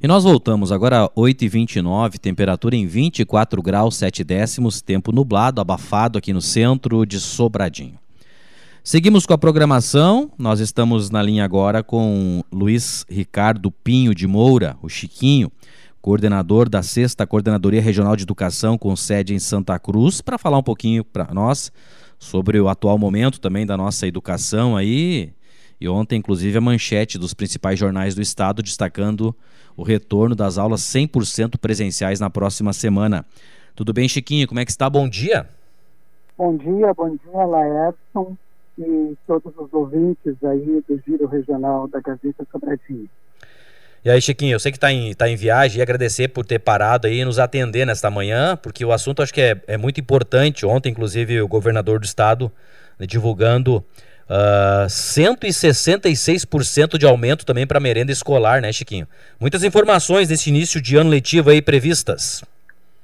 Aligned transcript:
E 0.00 0.06
nós 0.06 0.22
voltamos 0.22 0.70
agora 0.70 1.10
8h29, 1.16 2.18
temperatura 2.18 2.76
em 2.76 2.86
24 2.86 3.60
graus 3.60 3.96
7 3.96 4.22
décimos, 4.22 4.80
tempo 4.80 5.10
nublado, 5.10 5.60
abafado 5.60 6.16
aqui 6.16 6.32
no 6.32 6.40
centro 6.40 7.04
de 7.04 7.18
Sobradinho. 7.18 7.98
Seguimos 8.84 9.26
com 9.26 9.32
a 9.32 9.38
programação, 9.38 10.30
nós 10.38 10.60
estamos 10.60 11.10
na 11.10 11.20
linha 11.20 11.44
agora 11.44 11.82
com 11.82 12.44
Luiz 12.52 13.04
Ricardo 13.10 13.72
Pinho 13.72 14.14
de 14.14 14.24
Moura, 14.28 14.76
o 14.80 14.88
Chiquinho, 14.88 15.50
coordenador 16.00 16.68
da 16.68 16.80
Sexta 16.80 17.26
Coordenadoria 17.26 17.82
Regional 17.82 18.14
de 18.14 18.22
Educação 18.22 18.78
com 18.78 18.94
sede 18.94 19.34
em 19.34 19.40
Santa 19.40 19.80
Cruz, 19.80 20.20
para 20.20 20.38
falar 20.38 20.58
um 20.58 20.62
pouquinho 20.62 21.04
para 21.04 21.34
nós 21.34 21.72
sobre 22.20 22.60
o 22.60 22.68
atual 22.68 22.96
momento 22.98 23.40
também 23.40 23.66
da 23.66 23.76
nossa 23.76 24.06
educação 24.06 24.76
aí. 24.76 25.32
E 25.80 25.88
ontem, 25.88 26.16
inclusive, 26.16 26.58
a 26.58 26.60
manchete 26.60 27.18
dos 27.18 27.34
principais 27.34 27.78
jornais 27.78 28.14
do 28.14 28.22
estado 28.22 28.62
destacando 28.62 29.34
o 29.76 29.82
retorno 29.82 30.34
das 30.34 30.58
aulas 30.58 30.80
100% 30.80 31.56
presenciais 31.58 32.18
na 32.18 32.28
próxima 32.28 32.72
semana. 32.72 33.24
Tudo 33.76 33.92
bem, 33.92 34.08
Chiquinho? 34.08 34.48
Como 34.48 34.58
é 34.58 34.64
que 34.64 34.70
está? 34.72 34.90
Bom 34.90 35.08
dia. 35.08 35.48
Bom 36.36 36.56
dia, 36.56 36.92
bom 36.94 37.10
dia, 37.10 37.44
Laerson 37.44 38.36
e 38.78 39.16
todos 39.26 39.52
os 39.56 39.72
ouvintes 39.72 40.36
aí 40.44 40.82
do 40.88 41.00
Giro 41.04 41.26
Regional 41.26 41.88
da 41.88 42.00
Gazeta 42.00 42.46
Sobradinho. 42.50 43.08
E 44.04 44.10
aí, 44.10 44.22
Chiquinho, 44.22 44.54
eu 44.54 44.60
sei 44.60 44.70
que 44.70 44.78
está 44.78 44.92
em, 44.92 45.12
tá 45.14 45.28
em 45.28 45.34
viagem 45.34 45.80
e 45.80 45.82
agradecer 45.82 46.28
por 46.28 46.46
ter 46.46 46.60
parado 46.60 47.08
aí 47.08 47.18
e 47.18 47.24
nos 47.24 47.38
atender 47.38 47.84
nesta 47.84 48.08
manhã, 48.08 48.56
porque 48.56 48.84
o 48.84 48.92
assunto 48.92 49.20
acho 49.20 49.34
que 49.34 49.40
é, 49.40 49.60
é 49.66 49.76
muito 49.76 50.00
importante. 50.00 50.64
Ontem, 50.64 50.90
inclusive, 50.90 51.40
o 51.40 51.48
governador 51.48 51.98
do 51.98 52.04
estado 52.04 52.50
né, 52.98 53.06
divulgando 53.06 53.84
Uh, 54.28 54.84
ah, 54.84 54.86
166% 54.88 56.98
de 56.98 57.06
aumento 57.06 57.46
também 57.46 57.66
para 57.66 57.80
merenda 57.80 58.12
escolar, 58.12 58.60
né, 58.60 58.70
Chiquinho? 58.70 59.08
Muitas 59.40 59.64
informações 59.64 60.28
desse 60.28 60.50
início 60.50 60.82
de 60.82 60.96
ano 60.96 61.08
letivo 61.08 61.48
aí 61.50 61.62
previstas. 61.62 62.44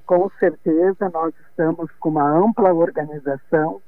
Com 0.06 0.30
certeza, 0.38 1.10
nós 1.12 1.32
estamos 1.48 1.90
com 1.98 2.10
uma 2.10 2.30
ampla 2.30 2.74
organização 2.74 3.80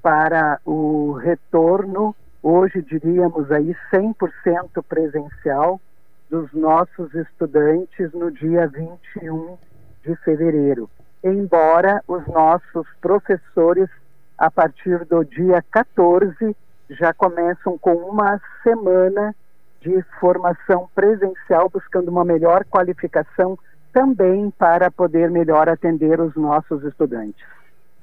para 0.00 0.60
o 0.64 1.14
retorno, 1.14 2.14
hoje 2.40 2.80
diríamos 2.80 3.50
aí 3.50 3.74
100% 3.92 4.84
presencial, 4.88 5.80
dos 6.30 6.52
nossos 6.52 7.14
estudantes 7.14 8.12
no 8.12 8.30
dia 8.30 8.68
21 8.68 9.56
de 10.04 10.14
fevereiro. 10.16 10.88
Embora 11.22 12.02
os 12.06 12.26
nossos 12.26 12.86
professores, 13.00 13.88
a 14.38 14.50
partir 14.50 15.04
do 15.06 15.24
dia 15.24 15.62
14, 15.70 16.56
já 16.90 17.12
começam 17.12 17.78
com 17.78 17.94
uma 17.94 18.40
semana 18.62 19.34
de 19.80 20.02
formação 20.20 20.88
presencial, 20.94 21.68
buscando 21.68 22.08
uma 22.08 22.24
melhor 22.24 22.64
qualificação 22.64 23.58
também 23.92 24.50
para 24.50 24.90
poder 24.90 25.30
melhor 25.30 25.68
atender 25.68 26.20
os 26.20 26.34
nossos 26.34 26.84
estudantes. 26.84 27.44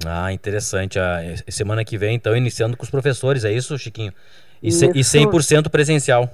Ah, 0.06 0.32
interessante. 0.32 1.00
A 1.00 1.20
semana 1.50 1.86
que 1.86 1.98
vem, 1.98 2.16
então, 2.16 2.36
iniciando 2.36 2.76
com 2.76 2.84
os 2.84 2.90
professores, 2.90 3.46
é 3.46 3.52
isso, 3.52 3.78
Chiquinho? 3.78 4.14
E, 4.62 4.70
isso. 4.70 4.86
e 4.86 5.02
100% 5.02 5.70
presencial. 5.70 6.30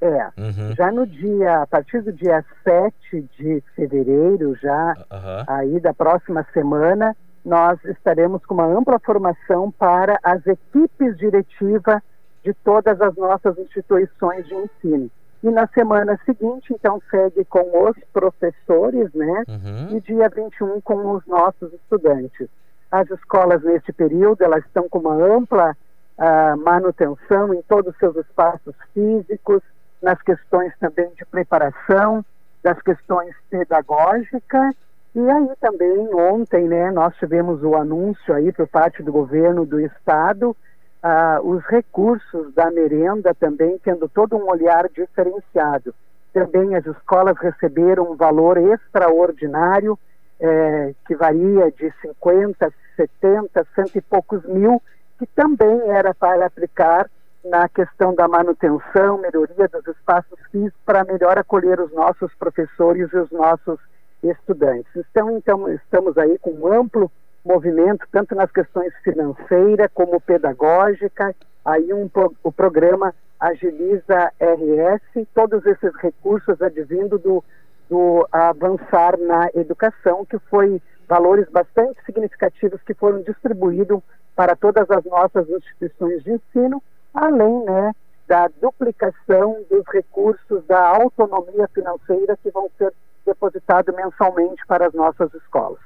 É. 0.00 0.24
Uhum. 0.36 0.74
Já 0.76 0.90
no 0.90 1.06
dia, 1.06 1.62
a 1.62 1.66
partir 1.66 2.02
do 2.02 2.12
dia 2.12 2.44
7 2.64 3.24
de 3.38 3.62
fevereiro, 3.76 4.56
já 4.60 4.96
uhum. 5.10 5.44
aí 5.46 5.80
da 5.80 5.94
próxima 5.94 6.44
semana, 6.52 7.16
nós 7.44 7.82
estaremos 7.84 8.44
com 8.46 8.54
uma 8.54 8.66
ampla 8.66 8.98
formação 9.00 9.70
para 9.70 10.18
as 10.22 10.46
equipes 10.46 11.16
diretivas 11.18 12.00
de 12.44 12.54
todas 12.54 13.00
as 13.00 13.14
nossas 13.16 13.58
instituições 13.58 14.46
de 14.46 14.54
ensino. 14.54 15.10
E 15.42 15.50
na 15.50 15.66
semana 15.68 16.18
seguinte, 16.24 16.72
então, 16.72 17.02
segue 17.10 17.44
com 17.44 17.88
os 17.88 17.96
professores, 18.12 19.12
né? 19.12 19.44
Uhum. 19.48 19.96
E 19.96 20.00
dia 20.00 20.28
21 20.28 20.80
com 20.82 21.12
os 21.12 21.26
nossos 21.26 21.72
estudantes. 21.72 22.48
As 22.90 23.10
escolas, 23.10 23.62
neste 23.62 23.92
período, 23.92 24.42
elas 24.42 24.64
estão 24.64 24.88
com 24.88 25.00
uma 25.00 25.14
ampla 25.14 25.76
uh, 26.16 26.56
manutenção 26.58 27.52
em 27.54 27.62
todos 27.62 27.92
os 27.92 27.98
seus 27.98 28.14
espaços 28.16 28.74
físicos, 28.94 29.62
nas 30.00 30.20
questões 30.22 30.72
também 30.78 31.10
de 31.16 31.24
preparação, 31.24 32.24
das 32.62 32.80
questões 32.82 33.34
pedagógicas 33.50 34.76
e 35.14 35.30
aí 35.30 35.48
também 35.60 36.14
ontem, 36.14 36.66
né, 36.68 36.90
nós 36.90 37.14
tivemos 37.16 37.62
o 37.62 37.76
anúncio 37.76 38.32
aí 38.34 38.52
por 38.52 38.66
parte 38.66 39.02
do 39.02 39.12
governo 39.12 39.66
do 39.66 39.80
estado, 39.80 40.56
ah, 41.02 41.40
os 41.42 41.62
recursos 41.66 42.54
da 42.54 42.70
merenda 42.70 43.34
também 43.34 43.78
tendo 43.82 44.08
todo 44.08 44.36
um 44.36 44.48
olhar 44.48 44.88
diferenciado. 44.88 45.94
Também 46.32 46.74
as 46.74 46.86
escolas 46.86 47.36
receberam 47.38 48.12
um 48.12 48.16
valor 48.16 48.56
extraordinário, 48.56 49.98
eh, 50.40 50.94
que 51.06 51.14
varia 51.14 51.70
de 51.70 51.92
50, 52.00 52.72
70, 52.96 53.66
cento 53.74 53.96
e 53.96 54.00
poucos 54.00 54.42
mil, 54.44 54.80
que 55.18 55.26
também 55.26 55.90
era 55.90 56.14
para 56.14 56.46
aplicar 56.46 57.08
na 57.44 57.68
questão 57.68 58.14
da 58.14 58.26
manutenção, 58.28 59.18
melhoria 59.18 59.68
dos 59.68 59.86
espaços 59.86 60.38
físicos, 60.50 60.80
para 60.86 61.04
melhor 61.04 61.36
acolher 61.36 61.80
os 61.80 61.92
nossos 61.92 62.32
professores 62.34 63.12
e 63.12 63.16
os 63.16 63.30
nossos 63.30 63.78
estudantes. 64.22 64.90
Então, 64.96 65.36
então, 65.36 65.72
estamos 65.72 66.16
aí 66.16 66.38
com 66.38 66.50
um 66.50 66.72
amplo 66.72 67.10
movimento, 67.44 68.06
tanto 68.10 68.34
nas 68.34 68.50
questões 68.50 68.92
financeiras 69.02 69.88
como 69.92 70.20
pedagógica, 70.20 71.34
aí 71.64 71.92
um, 71.92 72.08
o 72.42 72.52
programa 72.52 73.14
Agiliza 73.38 74.32
RS, 74.38 75.26
todos 75.34 75.66
esses 75.66 75.92
recursos 75.96 76.62
advindo 76.62 77.18
do, 77.18 77.42
do 77.90 78.26
avançar 78.30 79.18
na 79.18 79.50
educação, 79.54 80.24
que 80.24 80.38
foi 80.38 80.80
valores 81.08 81.48
bastante 81.50 81.98
significativos 82.06 82.80
que 82.82 82.94
foram 82.94 83.20
distribuídos 83.22 84.00
para 84.36 84.54
todas 84.54 84.88
as 84.90 85.04
nossas 85.04 85.48
instituições 85.50 86.22
de 86.22 86.32
ensino, 86.32 86.82
além 87.12 87.64
né, 87.64 87.92
da 88.26 88.48
duplicação 88.60 89.62
dos 89.68 89.84
recursos 89.92 90.64
da 90.66 90.80
autonomia 90.80 91.68
financeira 91.74 92.36
que 92.42 92.50
vão 92.50 92.70
ser 92.78 92.92
depositado 93.24 93.92
mensalmente 93.94 94.62
para 94.66 94.86
as 94.86 94.94
nossas 94.94 95.32
escolas. 95.34 95.78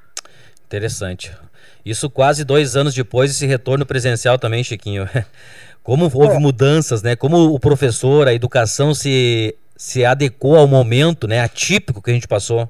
Interessante. 0.65 1.35
Isso 1.85 2.09
quase 2.09 2.43
dois 2.43 2.75
anos 2.75 2.93
depois 2.93 3.31
desse 3.31 3.45
retorno 3.45 3.85
presencial 3.85 4.37
também, 4.37 4.63
Chiquinho. 4.63 5.07
Como 5.81 6.03
houve 6.03 6.35
é. 6.35 6.39
mudanças, 6.39 7.01
né? 7.01 7.15
Como 7.15 7.53
o 7.53 7.59
professor, 7.59 8.27
a 8.27 8.33
educação 8.33 8.93
se, 8.93 9.55
se 9.77 10.03
adequou 10.03 10.57
ao 10.57 10.67
momento, 10.67 11.27
né? 11.27 11.41
Atípico 11.41 12.01
que 12.01 12.11
a 12.11 12.13
gente 12.13 12.27
passou. 12.27 12.69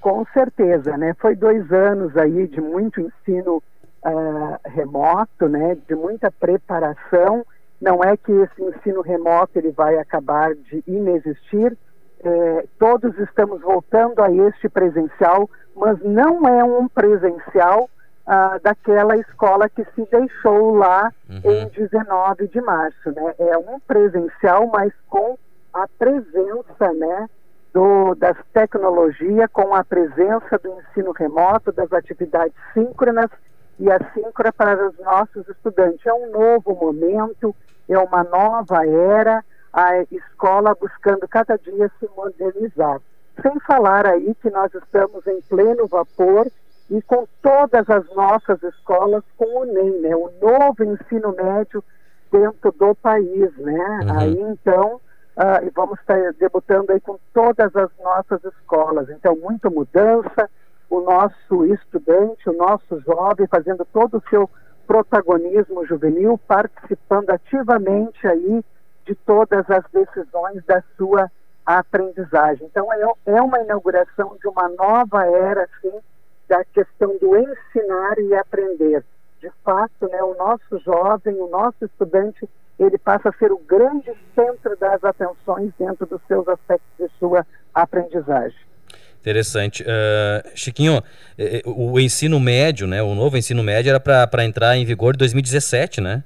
Com 0.00 0.24
certeza, 0.32 0.96
né? 0.96 1.14
Foi 1.20 1.36
dois 1.36 1.70
anos 1.70 2.16
aí 2.16 2.48
de 2.48 2.60
muito 2.60 3.00
ensino 3.00 3.62
uh, 4.04 4.58
remoto, 4.68 5.48
né? 5.48 5.76
De 5.88 5.94
muita 5.94 6.32
preparação. 6.32 7.46
Não 7.80 8.02
é 8.02 8.16
que 8.16 8.32
esse 8.32 8.60
ensino 8.60 9.02
remoto 9.02 9.56
ele 9.56 9.70
vai 9.70 9.96
acabar 9.98 10.52
de 10.54 10.82
inexistir, 10.84 11.78
é, 12.24 12.66
todos 12.78 13.16
estamos 13.18 13.60
voltando 13.60 14.20
a 14.20 14.30
este 14.30 14.68
presencial, 14.68 15.48
mas 15.74 15.98
não 16.02 16.46
é 16.48 16.64
um 16.64 16.88
presencial 16.88 17.88
ah, 18.26 18.58
daquela 18.62 19.16
escola 19.16 19.68
que 19.68 19.84
se 19.94 20.06
deixou 20.10 20.74
lá 20.74 21.12
uhum. 21.30 21.50
em 21.50 21.68
19 21.68 22.48
de 22.48 22.60
março, 22.60 23.10
né? 23.12 23.34
É 23.38 23.56
um 23.56 23.80
presencial, 23.80 24.66
mas 24.66 24.92
com 25.08 25.38
a 25.72 25.86
presença, 25.98 26.92
né, 26.94 27.28
do, 27.72 28.14
das 28.16 28.36
tecnologias, 28.52 29.48
com 29.52 29.74
a 29.74 29.84
presença 29.84 30.58
do 30.62 30.80
ensino 30.80 31.12
remoto, 31.12 31.72
das 31.72 31.92
atividades 31.92 32.54
síncronas 32.74 33.30
e 33.78 33.90
assíncronas 33.90 34.54
para 34.56 34.88
os 34.88 34.98
nossos 34.98 35.48
estudantes. 35.48 36.04
É 36.04 36.12
um 36.12 36.30
novo 36.30 36.74
momento, 36.74 37.54
é 37.88 37.98
uma 37.98 38.24
nova 38.24 38.86
era 38.86 39.44
a 39.72 40.02
escola 40.10 40.74
buscando 40.74 41.26
cada 41.28 41.56
dia 41.58 41.90
se 41.98 42.08
modernizar. 42.16 43.00
Sem 43.42 43.58
falar 43.60 44.06
aí 44.06 44.34
que 44.36 44.50
nós 44.50 44.72
estamos 44.74 45.26
em 45.26 45.40
pleno 45.42 45.86
vapor 45.86 46.50
e 46.90 47.00
com 47.02 47.26
todas 47.42 47.88
as 47.88 48.04
nossas 48.14 48.62
escolas 48.62 49.22
com 49.36 49.60
o 49.60 49.64
NEM, 49.64 50.00
né, 50.00 50.16
o 50.16 50.30
novo 50.40 50.84
ensino 50.84 51.34
médio 51.34 51.84
dentro 52.32 52.72
do 52.72 52.94
país, 52.94 53.56
né? 53.58 54.00
Uhum. 54.02 54.18
Aí 54.18 54.40
então 54.40 54.94
uh, 55.36 55.70
vamos 55.74 55.98
estar 56.00 56.32
debutando 56.38 56.92
aí 56.92 57.00
com 57.00 57.18
todas 57.32 57.74
as 57.76 57.90
nossas 58.02 58.42
escolas. 58.44 59.08
Então 59.10 59.36
muita 59.36 59.70
mudança, 59.70 60.50
o 60.90 61.00
nosso 61.00 61.66
estudante, 61.66 62.48
o 62.48 62.54
nosso 62.54 63.00
jovem 63.00 63.46
fazendo 63.46 63.84
todo 63.84 64.18
o 64.18 64.28
seu 64.28 64.48
protagonismo 64.86 65.86
juvenil, 65.86 66.38
participando 66.48 67.30
ativamente 67.30 68.26
aí 68.26 68.64
de 69.08 69.14
todas 69.14 69.64
as 69.70 69.84
decisões 69.90 70.62
da 70.66 70.82
sua 70.98 71.30
aprendizagem. 71.64 72.66
Então, 72.66 72.92
é, 72.92 73.32
é 73.32 73.42
uma 73.42 73.60
inauguração 73.60 74.36
de 74.38 74.46
uma 74.46 74.68
nova 74.68 75.24
era, 75.24 75.64
assim, 75.64 75.98
da 76.46 76.62
questão 76.66 77.16
do 77.18 77.36
ensinar 77.36 78.18
e 78.18 78.34
aprender. 78.34 79.02
De 79.40 79.50
fato, 79.64 80.08
né, 80.08 80.22
o 80.22 80.34
nosso 80.34 80.78
jovem, 80.84 81.34
o 81.36 81.48
nosso 81.48 81.84
estudante, 81.84 82.46
ele 82.78 82.98
passa 82.98 83.30
a 83.30 83.32
ser 83.32 83.50
o 83.50 83.58
grande 83.58 84.12
centro 84.34 84.76
das 84.76 85.02
atenções 85.02 85.72
dentro 85.78 86.06
dos 86.06 86.20
seus 86.28 86.46
aspectos 86.48 86.88
de 86.98 87.08
sua 87.18 87.46
aprendizagem. 87.74 88.58
Interessante. 89.20 89.82
Uh, 89.82 90.48
Chiquinho, 90.54 91.02
eh, 91.36 91.58
eh, 91.58 91.62
o 91.66 91.98
ensino 91.98 92.38
médio, 92.38 92.86
né, 92.86 93.02
o 93.02 93.14
novo 93.14 93.36
ensino 93.36 93.62
médio 93.62 93.90
era 93.90 94.00
para 94.00 94.44
entrar 94.44 94.76
em 94.76 94.84
vigor 94.84 95.14
em 95.14 95.18
2017, 95.18 96.00
né? 96.00 96.22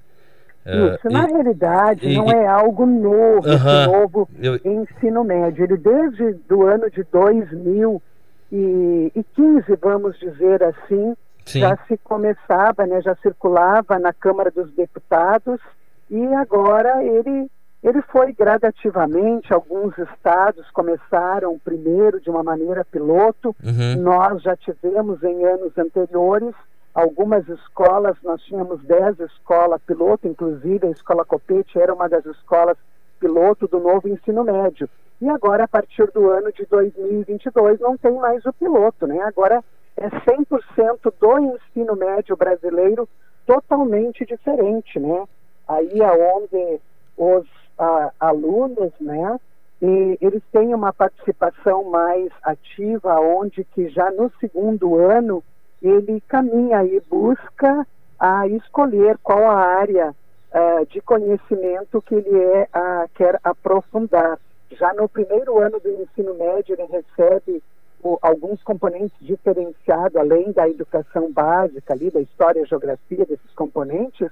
Isso, 0.64 1.10
na 1.10 1.28
e, 1.28 1.32
realidade, 1.32 2.08
e, 2.08 2.16
não 2.16 2.30
é 2.30 2.46
algo 2.46 2.86
novo, 2.86 3.48
uh 3.48 3.58
-huh, 3.58 3.86
novo 3.86 4.28
eu... 4.40 4.54
ensino 4.64 5.24
médio. 5.24 5.64
Ele 5.64 5.76
desde 5.76 6.36
o 6.52 6.62
ano 6.62 6.88
de 6.88 7.02
2015, 7.04 9.76
vamos 9.80 10.16
dizer 10.20 10.62
assim, 10.62 11.16
Sim. 11.44 11.58
já 11.60 11.76
se 11.88 11.98
começava, 11.98 12.86
né, 12.86 13.02
já 13.02 13.16
circulava 13.16 13.98
na 13.98 14.12
Câmara 14.12 14.52
dos 14.52 14.72
Deputados 14.72 15.60
e 16.08 16.24
agora 16.34 17.04
ele 17.04 17.50
ele 17.82 18.00
foi 18.02 18.32
gradativamente, 18.32 19.52
alguns 19.52 19.98
estados 19.98 20.70
começaram 20.70 21.58
primeiro 21.58 22.20
de 22.20 22.30
uma 22.30 22.44
maneira 22.44 22.84
piloto, 22.84 23.56
uhum. 23.60 23.96
nós 24.00 24.40
já 24.40 24.56
tivemos 24.56 25.20
em 25.24 25.44
anos 25.44 25.76
anteriores 25.76 26.54
algumas 26.94 27.48
escolas, 27.48 28.16
nós 28.22 28.42
tínhamos 28.42 28.82
10 28.82 29.20
escolas 29.20 29.80
piloto, 29.82 30.28
inclusive 30.28 30.86
a 30.86 30.90
Escola 30.90 31.24
Copete 31.24 31.78
era 31.78 31.94
uma 31.94 32.08
das 32.08 32.24
escolas 32.26 32.76
piloto 33.18 33.66
do 33.68 33.78
novo 33.78 34.08
ensino 34.08 34.44
médio. 34.44 34.88
E 35.20 35.28
agora, 35.28 35.64
a 35.64 35.68
partir 35.68 36.10
do 36.10 36.28
ano 36.30 36.52
de 36.52 36.66
2022, 36.66 37.78
não 37.80 37.96
tem 37.96 38.12
mais 38.14 38.44
o 38.44 38.52
piloto, 38.52 39.06
né? 39.06 39.20
Agora 39.22 39.62
é 39.96 40.08
100% 40.08 41.12
do 41.20 41.38
ensino 41.38 41.94
médio 41.94 42.36
brasileiro 42.36 43.08
totalmente 43.46 44.26
diferente, 44.26 44.98
né? 44.98 45.24
Aí 45.68 46.02
aonde 46.02 46.80
os 47.16 47.46
a, 47.78 48.12
alunos, 48.18 48.92
né? 49.00 49.38
E 49.80 50.18
eles 50.20 50.42
têm 50.52 50.74
uma 50.74 50.92
participação 50.92 51.84
mais 51.84 52.28
ativa, 52.42 53.20
onde 53.20 53.64
que 53.64 53.88
já 53.88 54.10
no 54.10 54.30
segundo 54.40 54.96
ano 54.96 55.42
ele 55.82 56.22
caminha 56.28 56.84
e 56.84 57.00
busca 57.00 57.86
a 58.18 58.46
escolher 58.46 59.18
qual 59.22 59.44
a 59.50 59.56
área 59.56 60.10
uh, 60.10 60.86
de 60.86 61.00
conhecimento 61.00 62.00
que 62.02 62.14
ele 62.14 62.38
é, 62.38 62.68
uh, 62.74 63.08
quer 63.14 63.40
aprofundar. 63.42 64.38
Já 64.70 64.94
no 64.94 65.08
primeiro 65.08 65.58
ano 65.58 65.80
do 65.80 65.88
ensino 65.90 66.34
médio 66.34 66.74
ele 66.74 66.86
recebe 66.86 67.62
o, 68.02 68.18
alguns 68.22 68.62
componentes 68.62 69.16
diferenciados, 69.20 70.16
além 70.16 70.52
da 70.52 70.68
educação 70.68 71.32
básica 71.32 71.92
ali, 71.92 72.10
da 72.10 72.20
história 72.20 72.60
e 72.60 72.66
geografia 72.66 73.26
desses 73.26 73.52
componentes, 73.54 74.30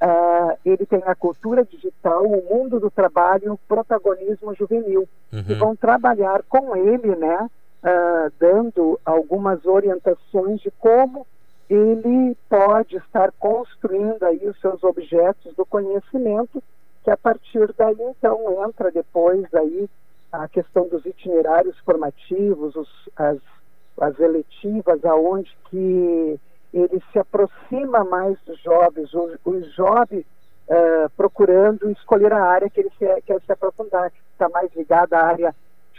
Uh, 0.00 0.56
ele 0.64 0.86
tem 0.86 1.02
a 1.04 1.14
cultura 1.16 1.64
digital, 1.64 2.24
o 2.24 2.44
mundo 2.48 2.78
do 2.78 2.88
trabalho 2.88 3.54
o 3.54 3.58
protagonismo 3.66 4.54
juvenil. 4.54 5.08
Uhum. 5.32 5.44
E 5.48 5.54
vão 5.54 5.74
trabalhar 5.74 6.44
com 6.48 6.76
ele, 6.76 7.16
né, 7.16 7.50
uh, 7.82 8.32
dando 8.38 9.00
algumas 9.04 9.64
orientações 9.66 10.60
de 10.60 10.70
como 10.72 11.26
ele 11.68 12.36
pode 12.48 12.96
estar 12.96 13.30
construindo 13.32 14.22
aí 14.22 14.46
os 14.48 14.58
seus 14.60 14.82
objetos 14.82 15.54
do 15.54 15.66
conhecimento, 15.66 16.62
que 17.04 17.10
a 17.10 17.16
partir 17.16 17.72
daí 17.76 17.96
então 18.00 18.64
entra 18.66 18.90
depois 18.90 19.46
aí 19.54 19.88
a 20.32 20.48
questão 20.48 20.88
dos 20.88 21.04
itinerários 21.04 21.78
formativos, 21.80 22.74
os, 22.74 22.88
as, 23.16 23.38
as 24.00 24.18
eletivas, 24.18 25.04
aonde 25.04 25.54
que 25.70 26.40
ele 26.72 27.02
se 27.12 27.18
aproxima 27.18 28.04
mais 28.04 28.38
dos 28.42 28.60
jovens, 28.60 29.12
o, 29.14 29.38
o 29.44 29.62
jovem 29.70 30.24
uh, 30.68 31.10
procurando 31.16 31.90
escolher 31.90 32.32
a 32.32 32.42
área 32.42 32.68
que 32.68 32.80
ele 32.80 32.90
quer, 32.98 33.22
quer 33.22 33.40
se 33.40 33.52
aprofundar, 33.52 34.10
que 34.10 34.18
está 34.32 34.48
mais 34.48 34.70
ligada 34.74 35.18
à 35.18 35.26
área 35.26 35.54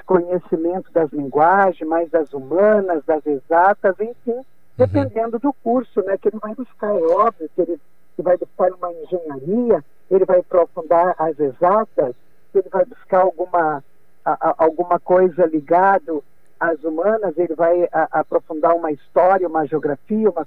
conhecimento 0.10 0.92
das 0.92 1.12
linguagens, 1.12 1.88
mais 1.88 2.10
das 2.10 2.34
humanas, 2.34 3.06
das 3.06 3.24
exatas, 3.28 3.96
enfim, 4.00 4.32
uhum. 4.32 4.44
dependendo 4.76 5.38
do 5.38 5.54
curso 5.54 6.02
né, 6.02 6.18
que 6.18 6.30
ele 6.30 6.40
vai 6.40 6.56
buscar. 6.56 6.96
É 6.96 7.02
óbvio 7.04 7.48
que 7.54 7.62
ele 7.62 7.80
que 8.16 8.24
vai 8.24 8.36
buscar 8.36 8.72
uma 8.74 8.92
engenharia, 8.92 9.86
ele 10.10 10.26
vai 10.26 10.40
aprofundar 10.40 11.16
as 11.18 11.40
exatas, 11.40 12.16
ele 12.54 12.68
vai 12.70 12.84
buscar 12.86 13.22
alguma, 13.22 13.84
a, 14.26 14.50
a, 14.50 14.56
alguma 14.58 15.00
coisa 15.00 15.46
ligado 15.46 16.24
as 16.60 16.84
humanas, 16.84 17.38
ele 17.38 17.54
vai 17.54 17.88
a, 17.94 18.20
aprofundar 18.20 18.76
uma 18.76 18.92
história, 18.92 19.48
uma 19.48 19.66
geografia, 19.66 20.30
uma 20.30 20.46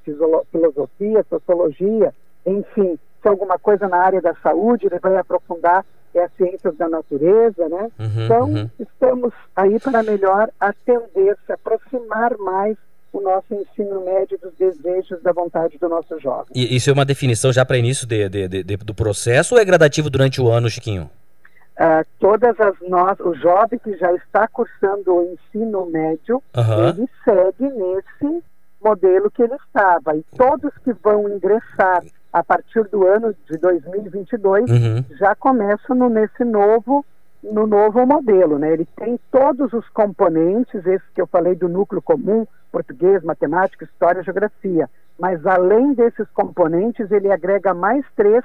filosofia, 0.50 1.25
sociologia, 1.31 2.12
enfim, 2.44 2.99
se 3.22 3.28
alguma 3.28 3.58
coisa 3.58 3.88
na 3.88 3.98
área 3.98 4.20
da 4.20 4.34
saúde, 4.42 4.86
ele 4.86 4.98
vai 4.98 5.16
aprofundar 5.16 5.84
é 6.14 6.24
as 6.24 6.32
ciências 6.36 6.76
da 6.76 6.88
natureza, 6.88 7.69
né? 7.70 7.90
Uhum, 7.98 8.24
então, 8.24 8.44
uhum. 8.44 8.70
estamos 8.78 9.32
aí 9.56 9.80
para 9.80 10.02
melhor 10.02 10.50
atender, 10.60 11.38
se 11.46 11.52
aproximar 11.52 12.36
mais 12.36 12.76
o 13.12 13.20
nosso 13.20 13.54
ensino 13.54 14.04
médio 14.04 14.38
dos 14.38 14.52
desejos 14.58 15.22
da 15.22 15.32
vontade 15.32 15.78
do 15.78 15.88
nosso 15.88 16.19
jovem. 16.20 16.48
E 16.54 16.76
isso 16.76 16.90
é 16.90 16.92
uma 16.92 17.04
definição 17.04 17.52
já 17.52 17.64
para 17.64 17.78
início 17.78 18.06
de, 18.06 18.28
de, 18.28 18.48
de, 18.48 18.76
do 18.76 18.94
processo 18.94 19.54
ou 19.54 19.60
é 19.60 19.64
gradativo 19.64 20.10
durante 20.10 20.40
o 20.40 20.48
ano, 20.48 20.69
Chiquinho? 20.69 21.10
Uh, 21.78 22.06
todas 22.19 22.58
as 22.60 22.74
nós, 22.86 23.19
o 23.20 23.34
jovem 23.34 23.78
que 23.78 23.96
já 23.96 24.12
está 24.14 24.46
cursando 24.48 25.14
o 25.14 25.32
ensino 25.32 25.86
médio, 25.86 26.42
uhum. 26.54 26.88
ele 26.88 27.08
segue 27.24 27.69
nesse 27.70 28.44
modelo 28.82 29.30
que 29.30 29.42
ele 29.42 29.54
estava. 29.54 30.14
E 30.14 30.22
todos 30.36 30.72
que 30.84 30.92
vão 30.92 31.28
ingressar 31.28 32.02
a 32.32 32.43
partir 32.43 32.84
do 32.84 33.06
ano 33.06 33.34
de 33.50 33.58
2022 33.58 34.70
uhum. 34.70 35.05
já 35.19 35.34
começam 35.34 35.94
no, 35.94 36.08
nesse 36.08 36.44
novo 36.44 37.05
no 37.43 37.67
novo 37.67 38.06
modelo, 38.06 38.58
né? 38.58 38.73
Ele 38.73 38.87
tem 38.96 39.19
todos 39.31 39.73
os 39.73 39.88
componentes, 39.88 40.87
esses 40.87 41.08
que 41.12 41.20
eu 41.20 41.26
falei 41.26 41.56
do 41.56 41.69
núcleo 41.69 42.00
comum, 42.00 42.46
português, 42.70 43.23
matemática, 43.25 43.84
história, 43.84 44.23
geografia. 44.23 44.88
Mas 45.19 45.44
além 45.44 45.93
desses 45.93 46.29
componentes, 46.31 47.11
ele 47.11 47.32
agrega 47.32 47.75
mais 47.75 48.05
três, 48.14 48.44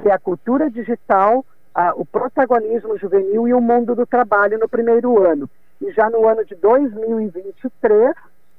que 0.00 0.08
é 0.08 0.12
a 0.12 0.18
cultura 0.18 0.70
digital, 0.70 1.44
a, 1.74 1.92
o 1.96 2.06
protagonismo 2.06 2.96
juvenil 2.96 3.48
e 3.48 3.52
o 3.52 3.60
mundo 3.60 3.94
do 3.94 4.06
trabalho 4.06 4.58
no 4.58 4.68
primeiro 4.68 5.20
ano. 5.22 5.50
E 5.80 5.90
já 5.92 6.08
no 6.08 6.26
ano 6.28 6.44
de 6.44 6.54
2023, 6.54 8.14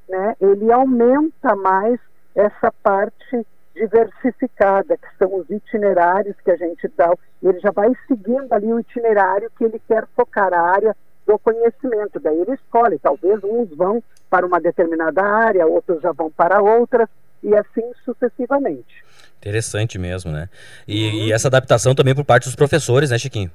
né, 0.09 0.35
ele 0.41 0.71
aumenta 0.71 1.55
mais 1.55 1.99
essa 2.35 2.71
parte 2.83 3.45
diversificada, 3.77 4.97
que 4.97 5.07
são 5.17 5.35
os 5.35 5.49
itinerários 5.49 6.35
que 6.43 6.51
a 6.51 6.57
gente 6.57 6.91
dá. 6.97 7.13
Ele 7.41 7.59
já 7.59 7.71
vai 7.71 7.89
seguindo 8.07 8.51
ali 8.51 8.73
o 8.73 8.79
itinerário 8.79 9.51
que 9.57 9.63
ele 9.63 9.81
quer 9.87 10.05
focar 10.15 10.53
a 10.53 10.59
área 10.59 10.95
do 11.25 11.37
conhecimento. 11.39 12.19
Daí 12.19 12.39
ele 12.39 12.53
escolhe, 12.53 12.99
talvez 12.99 13.43
uns 13.43 13.69
vão 13.75 14.03
para 14.29 14.45
uma 14.45 14.59
determinada 14.59 15.21
área, 15.23 15.65
outros 15.67 16.01
já 16.01 16.11
vão 16.11 16.31
para 16.31 16.61
outras, 16.61 17.07
e 17.43 17.55
assim 17.55 17.83
sucessivamente. 18.03 19.05
Interessante 19.39 19.99
mesmo, 19.99 20.31
né? 20.31 20.49
E, 20.87 21.07
uhum. 21.07 21.13
e, 21.15 21.31
essa 21.31 21.47
adaptação 21.47 21.93
também 21.93 22.15
por 22.15 22.25
parte 22.25 22.45
dos 22.45 22.55
professores, 22.55 23.11
né, 23.11 23.17
Chiquinho? 23.17 23.51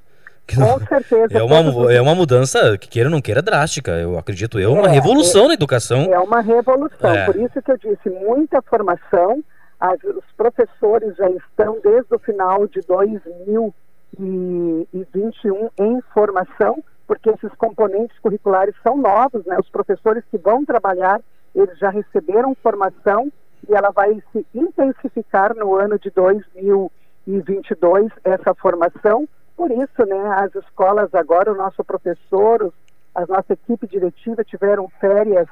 Com 0.54 0.78
certeza. 0.86 1.38
É 1.38 1.42
uma, 1.42 1.92
é 1.92 2.00
uma 2.00 2.14
mudança, 2.14 2.76
que 2.76 2.88
queira 2.88 3.08
ou 3.08 3.12
não 3.12 3.20
queira, 3.20 3.40
drástica. 3.40 3.92
Eu 3.92 4.18
acredito, 4.18 4.58
é 4.58 4.66
uma 4.66 4.88
é, 4.88 4.92
revolução 4.92 5.44
é, 5.44 5.48
na 5.48 5.54
educação. 5.54 6.12
É 6.12 6.18
uma 6.18 6.40
revolução. 6.40 7.10
É. 7.10 7.26
Por 7.26 7.36
isso 7.36 7.62
que 7.62 7.70
eu 7.70 7.78
disse, 7.78 8.10
muita 8.10 8.60
formação. 8.62 9.42
As, 9.82 10.02
os 10.04 10.24
professores 10.36 11.16
já 11.16 11.28
estão 11.28 11.80
desde 11.82 12.14
o 12.14 12.18
final 12.20 12.68
de 12.68 12.80
2021 12.82 15.70
em 15.76 16.00
formação, 16.14 16.84
porque 17.04 17.30
esses 17.30 17.52
componentes 17.56 18.16
curriculares 18.20 18.76
são 18.80 18.96
novos, 18.96 19.44
né? 19.44 19.58
Os 19.58 19.68
professores 19.68 20.22
que 20.30 20.38
vão 20.38 20.64
trabalhar, 20.64 21.20
eles 21.52 21.76
já 21.80 21.90
receberam 21.90 22.54
formação 22.62 23.28
e 23.68 23.74
ela 23.74 23.90
vai 23.90 24.22
se 24.30 24.46
intensificar 24.54 25.52
no 25.56 25.74
ano 25.74 25.98
de 25.98 26.10
2022 26.10 28.12
essa 28.22 28.54
formação. 28.54 29.28
Por 29.56 29.72
isso, 29.72 30.06
né, 30.06 30.28
as 30.36 30.54
escolas 30.54 31.12
agora, 31.12 31.50
o 31.50 31.56
nosso 31.56 31.82
professor, 31.82 32.72
a 33.16 33.26
nossa 33.26 33.54
equipe 33.54 33.88
diretiva 33.88 34.44
tiveram 34.44 34.88
férias 35.00 35.48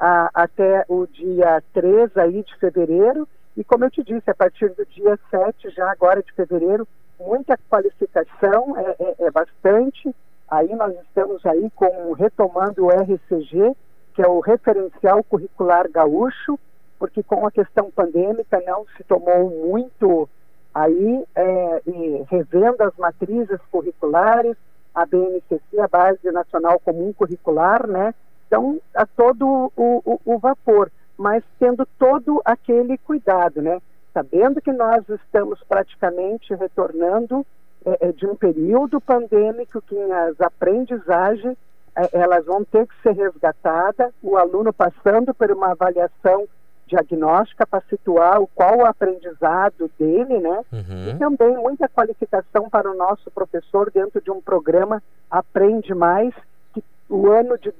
a, 0.00 0.30
até 0.34 0.84
o 0.88 1.06
dia 1.06 1.62
3 1.72 2.16
aí 2.16 2.42
de 2.42 2.56
fevereiro 2.56 3.28
e 3.58 3.64
como 3.64 3.84
eu 3.84 3.90
te 3.90 4.04
disse, 4.04 4.30
a 4.30 4.34
partir 4.34 4.68
do 4.68 4.86
dia 4.86 5.18
7 5.32 5.70
já 5.70 5.90
agora 5.90 6.22
de 6.22 6.32
fevereiro, 6.32 6.86
muita 7.18 7.58
qualificação, 7.68 8.78
é, 8.78 8.96
é, 9.00 9.14
é 9.26 9.30
bastante. 9.32 10.14
Aí 10.48 10.72
nós 10.76 10.94
estamos 11.00 11.44
aí 11.44 11.68
com 11.74 12.12
retomando 12.12 12.86
o 12.86 12.90
RCG, 12.90 13.74
que 14.14 14.22
é 14.22 14.28
o 14.28 14.38
referencial 14.38 15.24
curricular 15.24 15.90
gaúcho, 15.90 16.56
porque 17.00 17.20
com 17.20 17.44
a 17.44 17.50
questão 17.50 17.90
pandêmica 17.90 18.62
não 18.64 18.86
se 18.96 19.02
tomou 19.02 19.50
muito 19.50 20.28
aí 20.72 21.24
é, 21.34 21.82
revendo 22.30 22.84
as 22.84 22.96
matrizes 22.96 23.58
curriculares, 23.72 24.56
a 24.94 25.04
BNCC, 25.04 25.80
a 25.80 25.88
Base 25.88 26.30
Nacional 26.30 26.78
Comum 26.78 27.12
Curricular, 27.12 27.88
né? 27.88 28.14
Então, 28.46 28.80
a 28.94 29.04
todo 29.04 29.72
o, 29.76 30.02
o, 30.04 30.20
o 30.24 30.38
vapor, 30.38 30.92
mas 31.18 31.42
tendo 31.58 31.84
todo 31.98 32.40
aquele 32.44 32.96
cuidado, 32.96 33.60
né? 33.60 33.80
Sabendo 34.14 34.62
que 34.62 34.72
nós 34.72 35.06
estamos 35.08 35.62
praticamente 35.64 36.54
retornando 36.54 37.44
é, 37.84 38.08
é 38.08 38.12
de 38.12 38.26
um 38.26 38.36
período 38.36 39.00
pandêmico 39.00 39.82
que 39.82 39.98
as 39.98 40.40
aprendizagens 40.40 41.56
é, 41.96 42.08
elas 42.12 42.46
vão 42.46 42.64
ter 42.64 42.86
que 42.86 42.94
ser 43.02 43.12
resgatadas, 43.12 44.12
o 44.22 44.36
aluno 44.36 44.72
passando 44.72 45.34
por 45.34 45.50
uma 45.50 45.72
avaliação 45.72 46.46
diagnóstica 46.86 47.66
para 47.66 47.82
situar 47.82 48.40
o 48.40 48.46
qual 48.46 48.78
o 48.78 48.86
aprendizado 48.86 49.90
dele, 49.98 50.38
né? 50.38 50.64
Uhum. 50.72 51.10
E 51.10 51.18
também 51.18 51.56
muita 51.56 51.88
qualificação 51.88 52.70
para 52.70 52.90
o 52.90 52.96
nosso 52.96 53.30
professor 53.30 53.90
dentro 53.90 54.20
de 54.20 54.30
um 54.30 54.40
programa 54.40 55.02
Aprende 55.30 55.94
Mais, 55.94 56.32
que 56.72 56.82
o 57.08 57.28
ano 57.28 57.58
de 57.58 57.70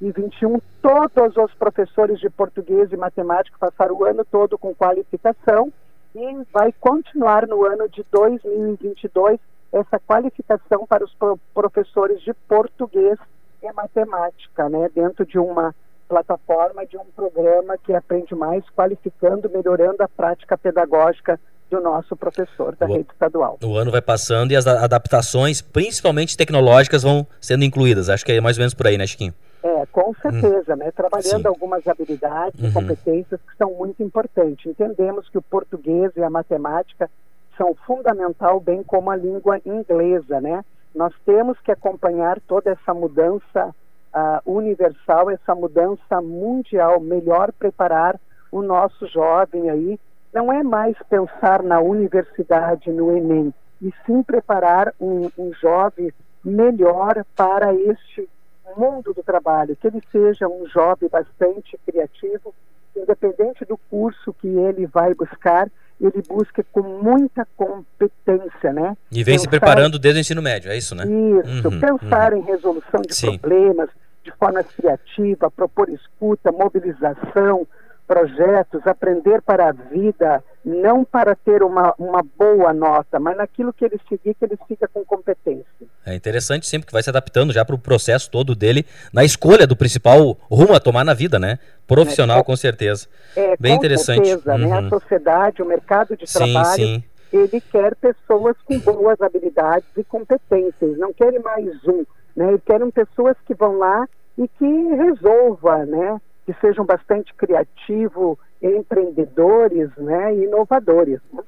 2021 0.00 0.60
todos 0.80 1.36
os 1.36 1.52
professores 1.54 2.20
de 2.20 2.30
português 2.30 2.92
e 2.92 2.96
matemática 2.96 3.56
passaram 3.58 3.96
o 3.96 4.04
ano 4.04 4.24
todo 4.24 4.56
com 4.56 4.74
qualificação 4.74 5.72
e 6.14 6.44
vai 6.52 6.72
continuar 6.80 7.46
no 7.46 7.64
ano 7.64 7.88
de 7.88 8.04
2022 8.10 9.38
essa 9.72 9.98
qualificação 9.98 10.86
para 10.86 11.04
os 11.04 11.14
professores 11.52 12.22
de 12.22 12.32
português 12.32 13.18
e 13.62 13.72
matemática, 13.72 14.68
né, 14.68 14.88
dentro 14.94 15.26
de 15.26 15.38
uma 15.38 15.74
plataforma, 16.08 16.86
de 16.86 16.96
um 16.96 17.04
programa 17.14 17.76
que 17.76 17.92
aprende 17.92 18.34
mais, 18.34 18.64
qualificando, 18.70 19.50
melhorando 19.50 20.02
a 20.02 20.08
prática 20.08 20.56
pedagógica 20.56 21.38
do 21.70 21.80
nosso 21.80 22.16
professor 22.16 22.74
da 22.76 22.86
o, 22.86 22.88
rede 22.88 23.08
estadual. 23.12 23.58
O 23.62 23.76
ano 23.76 23.90
vai 23.90 24.00
passando 24.00 24.52
e 24.52 24.56
as 24.56 24.66
adaptações, 24.66 25.60
principalmente 25.60 26.34
tecnológicas, 26.34 27.02
vão 27.02 27.26
sendo 27.38 27.64
incluídas. 27.64 28.08
Acho 28.08 28.24
que 28.24 28.32
é 28.32 28.40
mais 28.40 28.56
ou 28.56 28.62
menos 28.62 28.72
por 28.72 28.86
aí, 28.86 28.96
né, 28.96 29.06
Chiquinho? 29.06 29.34
É, 29.62 29.86
com 29.86 30.14
certeza, 30.14 30.76
né? 30.76 30.90
Trabalhando 30.92 31.42
Sim. 31.42 31.48
algumas 31.48 31.86
habilidades 31.86 32.60
uhum. 32.60 32.68
e 32.68 32.72
competências 32.72 33.40
que 33.40 33.56
são 33.56 33.72
muito 33.74 34.02
importantes. 34.02 34.66
Entendemos 34.66 35.28
que 35.28 35.38
o 35.38 35.42
português 35.42 36.12
e 36.16 36.22
a 36.22 36.30
matemática 36.30 37.10
são 37.56 37.74
fundamental, 37.86 38.60
bem 38.60 38.84
como 38.84 39.10
a 39.10 39.16
língua 39.16 39.60
inglesa, 39.66 40.40
né? 40.40 40.64
Nós 40.94 41.12
temos 41.26 41.58
que 41.60 41.72
acompanhar 41.72 42.40
toda 42.46 42.70
essa 42.70 42.94
mudança 42.94 43.74
uh, 44.14 44.40
universal, 44.50 45.30
essa 45.30 45.54
mudança 45.54 46.20
mundial, 46.22 47.00
melhor 47.00 47.52
preparar 47.52 48.18
o 48.50 48.62
nosso 48.62 49.06
jovem 49.08 49.68
aí. 49.68 49.98
Não 50.32 50.52
é 50.52 50.62
mais 50.62 50.96
pensar 51.10 51.62
na 51.62 51.80
universidade, 51.80 52.90
no 52.90 53.16
Enem, 53.16 53.52
e 53.82 53.92
sim 54.06 54.22
preparar 54.22 54.94
um, 55.00 55.30
um 55.36 55.52
jovem 55.54 56.12
melhor 56.44 57.24
para 57.34 57.74
este 57.74 58.28
mundo 58.76 59.12
do 59.12 59.22
trabalho, 59.22 59.76
que 59.76 59.86
ele 59.86 60.02
seja 60.10 60.48
um 60.48 60.66
jovem 60.66 61.08
bastante 61.08 61.78
criativo, 61.86 62.54
independente 62.96 63.64
do 63.64 63.78
curso 63.90 64.32
que 64.34 64.48
ele 64.48 64.86
vai 64.86 65.14
buscar, 65.14 65.70
ele 66.00 66.22
busca 66.28 66.64
com 66.72 66.82
muita 66.82 67.46
competência, 67.56 68.72
né? 68.72 68.96
E 69.10 69.24
vem 69.24 69.34
pensar... 69.34 69.42
se 69.42 69.48
preparando 69.48 69.98
desde 69.98 70.20
o 70.20 70.22
ensino 70.22 70.42
médio, 70.42 70.70
é 70.70 70.76
isso, 70.76 70.94
né? 70.94 71.04
Isso, 71.04 71.68
uhum, 71.68 71.80
pensar 71.80 72.32
uhum. 72.32 72.40
em 72.40 72.42
resolução 72.42 73.02
de 73.02 73.14
Sim. 73.14 73.38
problemas 73.38 73.90
de 74.22 74.30
forma 74.32 74.62
criativa, 74.62 75.50
propor 75.50 75.88
escuta, 75.88 76.52
mobilização, 76.52 77.66
projetos, 78.08 78.86
aprender 78.86 79.42
para 79.42 79.68
a 79.68 79.72
vida, 79.72 80.42
não 80.64 81.04
para 81.04 81.36
ter 81.36 81.62
uma, 81.62 81.94
uma 81.98 82.22
boa 82.22 82.72
nota, 82.72 83.20
mas 83.20 83.36
naquilo 83.36 83.70
que 83.70 83.84
ele 83.84 84.00
seguir, 84.08 84.34
que 84.34 84.44
ele 84.46 84.58
siga 84.66 84.88
com 84.88 85.04
competência. 85.04 85.66
É 86.06 86.14
interessante 86.14 86.66
sempre 86.66 86.86
que 86.86 86.92
vai 86.92 87.02
se 87.02 87.10
adaptando 87.10 87.52
já 87.52 87.66
para 87.66 87.74
o 87.74 87.78
processo 87.78 88.30
todo 88.30 88.54
dele, 88.54 88.86
na 89.12 89.24
escolha 89.24 89.66
do 89.66 89.76
principal 89.76 90.38
rumo 90.50 90.74
a 90.74 90.80
tomar 90.80 91.04
na 91.04 91.12
vida, 91.12 91.38
né? 91.38 91.58
Profissional, 91.86 92.40
é, 92.40 92.44
com 92.44 92.56
certeza. 92.56 93.06
É, 93.36 93.54
Bem 93.58 93.72
com 93.72 93.84
interessante. 93.84 94.26
certeza, 94.26 94.52
uhum. 94.52 94.58
né? 94.58 94.72
A 94.72 94.80
uhum. 94.80 94.88
sociedade, 94.88 95.62
o 95.62 95.66
mercado 95.66 96.16
de 96.16 96.26
sim, 96.26 96.38
trabalho, 96.38 96.76
sim. 96.76 97.04
ele 97.30 97.60
quer 97.60 97.94
pessoas 97.96 98.56
com 98.64 98.78
boas 98.78 99.20
habilidades 99.20 99.88
e 99.98 100.02
competências, 100.02 100.96
não 100.96 101.12
quer 101.12 101.38
mais 101.40 101.66
um, 101.86 102.04
né? 102.34 102.48
Ele 102.48 102.62
quer 102.64 102.80
pessoas 102.90 103.36
que 103.46 103.52
vão 103.52 103.76
lá 103.76 104.08
e 104.38 104.48
que 104.48 104.66
resolva, 104.94 105.84
né? 105.84 106.18
Que 106.48 106.60
sejam 106.62 106.82
bastante 106.82 107.34
criativos, 107.34 108.38
empreendedores 108.62 109.90
né, 109.98 110.34
e 110.34 110.44
inovadores. 110.44 111.20
Né? 111.30 111.42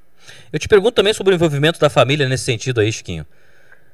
Eu 0.53 0.59
te 0.59 0.69
pergunto 0.69 0.93
também 0.93 1.15
sobre 1.15 1.33
o 1.33 1.37
envolvimento 1.37 1.81
da 1.81 1.89
família 1.89 2.29
nesse 2.29 2.45
sentido 2.45 2.83
aí, 2.83 2.93
Chiquinho. 2.93 3.25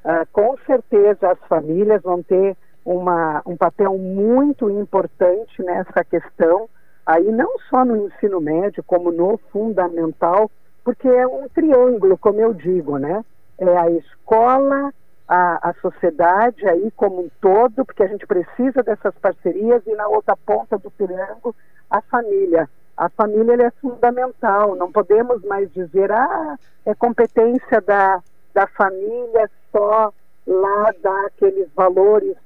Ah, 0.04 0.26
com 0.32 0.56
certeza 0.66 1.30
as 1.30 1.38
famílias 1.48 2.02
vão 2.02 2.24
ter 2.24 2.56
uma, 2.84 3.40
um 3.46 3.56
papel 3.56 3.96
muito 3.96 4.68
importante 4.68 5.62
nessa 5.62 6.02
questão, 6.02 6.68
aí 7.06 7.30
não 7.30 7.56
só 7.70 7.84
no 7.84 8.08
ensino 8.08 8.40
médio, 8.40 8.82
como 8.82 9.12
no 9.12 9.38
fundamental, 9.52 10.50
porque 10.82 11.06
é 11.06 11.24
um 11.24 11.48
triângulo, 11.48 12.18
como 12.18 12.40
eu 12.40 12.52
digo, 12.52 12.98
né? 12.98 13.24
É 13.58 13.76
a 13.76 13.90
escola, 13.92 14.92
a, 15.28 15.70
a 15.70 15.74
sociedade 15.74 16.66
aí 16.68 16.90
como 16.92 17.22
um 17.22 17.30
todo, 17.40 17.84
porque 17.84 18.02
a 18.02 18.06
gente 18.06 18.26
precisa 18.26 18.82
dessas 18.82 19.14
parcerias, 19.16 19.82
e 19.86 19.92
na 19.94 20.06
outra 20.08 20.36
ponta 20.36 20.78
do 20.78 20.90
triângulo, 20.90 21.54
a 21.90 22.00
família. 22.02 22.68
A 22.96 23.08
família 23.10 23.66
é 23.66 23.70
fundamental, 23.72 24.74
não 24.74 24.90
podemos 24.90 25.42
mais 25.44 25.70
dizer, 25.72 26.10
ah, 26.12 26.56
é 26.84 26.94
competência 26.94 27.80
da, 27.80 28.22
da 28.54 28.66
família 28.68 29.50
só 29.70 30.12
lá 30.46 30.94
dar 31.02 31.26
aqueles 31.26 31.68
valores 31.74 32.36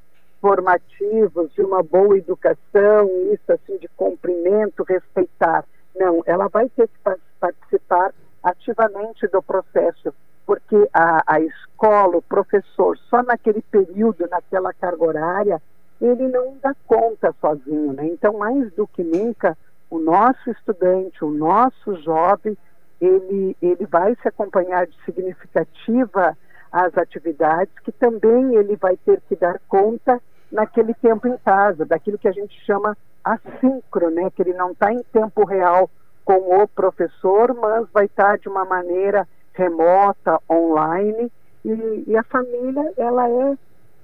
formativos 0.40 1.52
de 1.52 1.62
uma 1.62 1.82
boa 1.82 2.16
educação, 2.16 3.08
isso 3.32 3.52
assim 3.52 3.76
de 3.76 3.88
cumprimento, 3.88 4.82
respeitar. 4.82 5.64
Não, 5.94 6.22
ela 6.24 6.48
vai 6.48 6.68
ter 6.70 6.88
que 6.88 6.98
participar 7.38 8.12
ativamente 8.42 9.28
do 9.28 9.42
processo 9.42 10.14
porque 10.50 10.90
a, 10.92 11.22
a 11.28 11.40
escola, 11.40 12.16
o 12.16 12.22
professor, 12.22 12.98
só 13.08 13.22
naquele 13.22 13.62
período, 13.62 14.26
naquela 14.28 14.72
carga 14.72 15.04
horária, 15.04 15.62
ele 16.00 16.26
não 16.26 16.56
dá 16.60 16.74
conta 16.88 17.32
sozinho, 17.40 17.92
né? 17.92 18.06
Então, 18.06 18.36
mais 18.36 18.72
do 18.72 18.84
que 18.88 19.04
nunca, 19.04 19.56
o 19.88 20.00
nosso 20.00 20.50
estudante, 20.50 21.24
o 21.24 21.30
nosso 21.30 21.94
jovem, 22.02 22.58
ele, 23.00 23.56
ele 23.62 23.86
vai 23.86 24.16
se 24.20 24.26
acompanhar 24.26 24.88
de 24.88 25.04
significativa 25.04 26.36
as 26.72 26.98
atividades 26.98 27.72
que 27.84 27.92
também 27.92 28.56
ele 28.56 28.74
vai 28.74 28.96
ter 28.96 29.20
que 29.28 29.36
dar 29.36 29.60
conta 29.68 30.20
naquele 30.50 30.94
tempo 30.94 31.28
em 31.28 31.36
casa, 31.38 31.86
daquilo 31.86 32.18
que 32.18 32.26
a 32.26 32.32
gente 32.32 32.58
chama 32.66 32.98
assíncrono, 33.22 34.16
né? 34.16 34.30
Que 34.34 34.42
ele 34.42 34.54
não 34.54 34.72
está 34.72 34.92
em 34.92 35.04
tempo 35.12 35.44
real 35.44 35.88
com 36.24 36.60
o 36.60 36.66
professor, 36.66 37.54
mas 37.54 37.88
vai 37.92 38.06
estar 38.06 38.30
tá 38.30 38.36
de 38.36 38.48
uma 38.48 38.64
maneira 38.64 39.28
remota, 39.60 40.40
online, 40.48 41.30
e, 41.62 42.04
e, 42.06 42.16
a 42.16 42.22
família 42.22 42.92
ela 42.96 43.28
é 43.28 43.58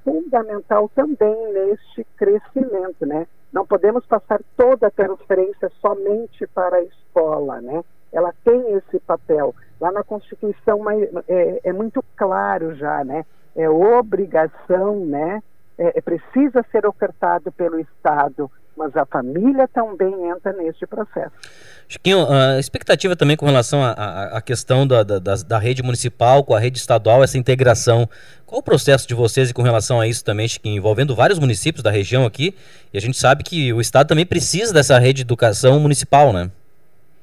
fundamental 0.04 0.90
também 0.94 1.52
neste 1.54 2.04
crescimento, 2.16 3.06
né? 3.06 3.26
Não 3.50 3.66
podemos 3.66 4.04
passar 4.04 4.40
toda 4.56 4.88
a 4.88 4.90
transferência 4.90 5.72
somente 5.80 6.46
para 6.48 6.76
a 6.76 6.82
escola, 6.82 7.62
né? 7.62 7.82
Ela 8.12 8.34
tem 8.44 8.74
esse 8.74 9.00
papel. 9.00 9.54
Lá 9.80 9.90
na 9.90 10.04
Constituição 10.04 10.78
é, 10.90 11.60
é 11.64 11.72
muito 11.72 12.04
claro 12.14 12.74
já, 12.74 13.02
né? 13.02 13.24
É 13.54 13.68
obrigação, 13.70 15.06
né? 15.06 15.42
É, 15.78 15.98
é, 15.98 16.00
precisa 16.02 16.62
ser 16.70 16.86
ofertado 16.86 17.50
pelo 17.52 17.80
Estado 17.80 18.50
mas 18.76 18.94
a 18.96 19.06
família 19.06 19.66
também 19.66 20.28
entra 20.28 20.52
neste 20.52 20.86
processo. 20.86 21.34
Chiquinho, 21.88 22.26
a 22.28 22.58
expectativa 22.58 23.14
também 23.14 23.36
com 23.36 23.46
relação 23.46 23.80
à 23.82 24.40
questão 24.44 24.86
da, 24.86 25.04
da, 25.04 25.18
da, 25.18 25.58
rede 25.58 25.84
municipal 25.84 26.42
com 26.42 26.54
a 26.54 26.58
rede 26.58 26.78
estadual, 26.78 27.22
essa 27.22 27.38
integração. 27.38 28.08
Qual 28.44 28.60
o 28.60 28.62
processo 28.62 29.06
de 29.06 29.14
vocês 29.14 29.50
e 29.50 29.54
com 29.54 29.62
relação 29.62 30.00
a 30.00 30.06
isso 30.08 30.24
também, 30.24 30.48
Chiquinho, 30.48 30.76
envolvendo 30.76 31.14
vários 31.14 31.38
municípios 31.38 31.84
da 31.84 31.90
região 31.90 32.26
aqui? 32.26 32.56
E 32.92 32.98
a 32.98 33.00
gente 33.00 33.16
sabe 33.16 33.44
que 33.44 33.72
o 33.72 33.80
Estado 33.80 34.08
também 34.08 34.26
precisa 34.26 34.74
dessa 34.74 34.98
rede 34.98 35.18
de 35.18 35.22
educação 35.22 35.78
municipal, 35.78 36.32
né? 36.32 36.50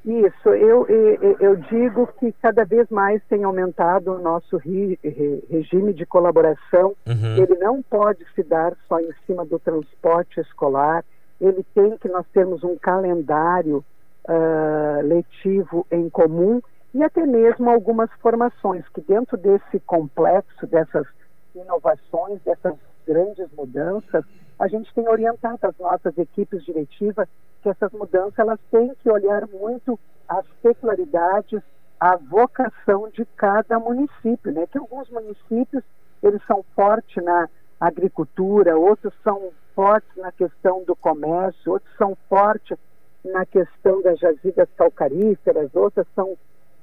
Isso, 0.04 0.48
eu, 0.50 0.86
eu, 0.86 1.36
eu 1.40 1.56
digo 1.56 2.06
que 2.20 2.30
cada 2.42 2.64
vez 2.64 2.88
mais 2.90 3.22
tem 3.28 3.42
aumentado 3.44 4.12
o 4.12 4.18
nosso 4.18 4.58
regime 4.58 5.94
de 5.94 6.04
colaboração. 6.04 6.94
Uhum. 7.06 7.36
Ele 7.36 7.54
não 7.58 7.82
pode 7.82 8.20
se 8.34 8.42
dar 8.42 8.74
só 8.86 9.00
em 9.00 9.10
cima 9.26 9.46
do 9.46 9.58
transporte 9.58 10.40
escolar, 10.40 11.02
ele 11.40 11.64
tem 11.74 11.96
que 11.96 12.08
nós 12.08 12.26
termos 12.32 12.62
um 12.62 12.76
calendário 12.76 13.82
uh, 14.28 15.02
letivo 15.02 15.86
em 15.90 16.08
comum 16.08 16.60
e 16.92 17.02
até 17.02 17.26
mesmo 17.26 17.70
algumas 17.70 18.10
formações 18.20 18.86
que 18.88 19.00
dentro 19.00 19.36
desse 19.36 19.80
complexo 19.80 20.66
dessas 20.66 21.06
inovações, 21.54 22.40
dessas 22.42 22.74
grandes 23.06 23.50
mudanças, 23.52 24.24
a 24.58 24.68
gente 24.68 24.92
tem 24.94 25.08
orientado 25.08 25.58
as 25.62 25.76
nossas 25.78 26.16
equipes 26.16 26.64
diretivas 26.64 27.28
que 27.62 27.68
essas 27.68 27.92
mudanças 27.92 28.38
elas 28.38 28.60
têm 28.70 28.94
que 29.02 29.10
olhar 29.10 29.46
muito 29.48 29.98
as 30.28 30.46
peculiaridades, 30.62 31.60
a 31.98 32.16
vocação 32.16 33.08
de 33.10 33.24
cada 33.36 33.78
município, 33.78 34.52
né? 34.52 34.66
Que 34.66 34.78
alguns 34.78 35.08
municípios 35.10 35.82
eles 36.22 36.40
são 36.46 36.64
fortes 36.74 37.22
na 37.22 37.48
agricultura, 37.80 38.76
outros 38.78 39.12
são 39.22 39.50
fortes 39.74 40.16
na 40.16 40.30
questão 40.32 40.84
do 40.84 40.94
comércio, 40.94 41.72
outros 41.72 41.96
são 41.96 42.16
fortes 42.28 42.78
na 43.24 43.46
questão 43.46 44.02
das 44.02 44.18
jazidas 44.18 44.68
calcaríferas, 44.76 45.74
outras 45.74 46.06
são, 46.14 46.36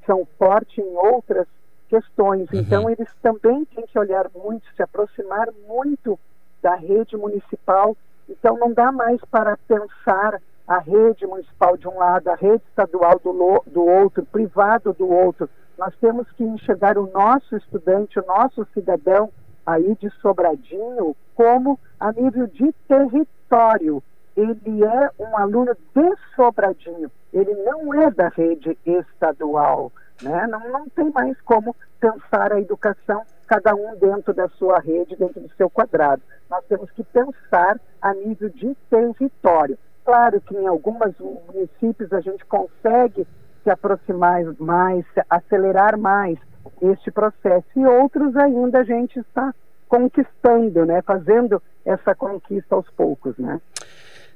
são 0.05 0.27
fortes 0.37 0.83
em 0.83 0.97
outras 0.97 1.47
questões. 1.87 2.49
Uhum. 2.51 2.59
Então, 2.59 2.89
eles 2.89 3.09
também 3.21 3.65
têm 3.65 3.85
que 3.85 3.99
olhar 3.99 4.29
muito, 4.33 4.65
se 4.75 4.81
aproximar 4.81 5.49
muito 5.67 6.19
da 6.61 6.75
rede 6.75 7.15
municipal. 7.17 7.95
Então, 8.29 8.57
não 8.57 8.73
dá 8.73 8.91
mais 8.91 9.19
para 9.29 9.57
pensar 9.67 10.41
a 10.67 10.79
rede 10.79 11.25
municipal 11.27 11.75
de 11.75 11.87
um 11.87 11.97
lado, 11.97 12.29
a 12.29 12.35
rede 12.35 12.63
estadual 12.69 13.19
do, 13.19 13.63
do 13.67 13.85
outro, 13.85 14.25
privado 14.25 14.93
do 14.93 15.09
outro. 15.09 15.49
Nós 15.77 15.93
temos 15.99 16.31
que 16.31 16.43
enxergar 16.43 16.97
o 16.97 17.11
nosso 17.11 17.57
estudante, 17.57 18.19
o 18.19 18.25
nosso 18.25 18.65
cidadão 18.73 19.29
aí 19.65 19.95
de 19.95 20.09
Sobradinho 20.21 21.15
como 21.35 21.79
a 21.99 22.11
nível 22.11 22.47
de 22.47 22.71
território. 22.87 24.01
Ele 24.35 24.83
é 24.83 25.11
um 25.19 25.37
aluno 25.37 25.75
de 25.95 26.15
Sobradinho, 26.35 27.11
ele 27.33 27.53
não 27.63 27.93
é 27.93 28.09
da 28.11 28.29
rede 28.29 28.77
estadual. 28.85 29.91
Né? 30.21 30.47
Não, 30.47 30.69
não 30.69 30.89
tem 30.89 31.09
mais 31.11 31.39
como 31.41 31.75
pensar 31.99 32.53
a 32.53 32.59
educação, 32.59 33.23
cada 33.47 33.75
um 33.75 33.95
dentro 33.97 34.33
da 34.33 34.47
sua 34.49 34.79
rede, 34.79 35.15
dentro 35.15 35.41
do 35.41 35.49
seu 35.55 35.69
quadrado. 35.69 36.21
Nós 36.49 36.63
temos 36.65 36.89
que 36.91 37.03
pensar 37.03 37.79
a 38.01 38.13
nível 38.13 38.49
de 38.49 38.75
território. 38.89 39.77
Claro 40.05 40.41
que 40.41 40.55
em 40.55 40.67
alguns 40.67 41.15
municípios 41.19 42.11
a 42.13 42.21
gente 42.21 42.45
consegue 42.45 43.27
se 43.63 43.69
aproximar 43.69 44.43
mais, 44.59 45.05
acelerar 45.29 45.97
mais 45.97 46.37
este 46.81 47.11
processo, 47.11 47.67
e 47.75 47.85
outros 47.85 48.35
ainda 48.35 48.79
a 48.79 48.83
gente 48.83 49.19
está 49.19 49.53
conquistando, 49.87 50.85
né? 50.85 51.01
fazendo 51.01 51.61
essa 51.85 52.15
conquista 52.15 52.75
aos 52.75 52.89
poucos. 52.91 53.37
Né? 53.37 53.59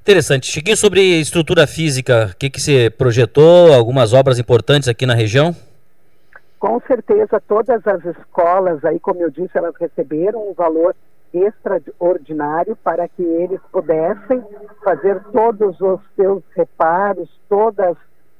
Interessante. 0.05 0.51
Chiquinho, 0.51 0.77
sobre 0.77 1.01
estrutura 1.19 1.65
física, 1.65 2.29
o 2.31 2.37
que, 2.37 2.47
que 2.47 2.61
você 2.61 2.91
projetou? 2.91 3.73
Algumas 3.73 4.13
obras 4.13 4.37
importantes 4.37 4.87
aqui 4.87 5.03
na 5.03 5.15
região? 5.15 5.51
Com 6.59 6.79
certeza, 6.81 7.41
todas 7.47 7.81
as 7.87 8.05
escolas, 8.05 8.85
aí, 8.85 8.99
como 8.99 9.23
eu 9.23 9.31
disse, 9.31 9.57
elas 9.57 9.73
receberam 9.79 10.47
um 10.47 10.53
valor 10.53 10.95
extraordinário 11.33 12.75
para 12.83 13.07
que 13.07 13.23
eles 13.23 13.59
pudessem 13.71 14.43
fazer 14.83 15.19
todos 15.33 15.81
os 15.81 15.99
seus 16.15 16.43
reparos, 16.55 17.27
todas 17.49 17.97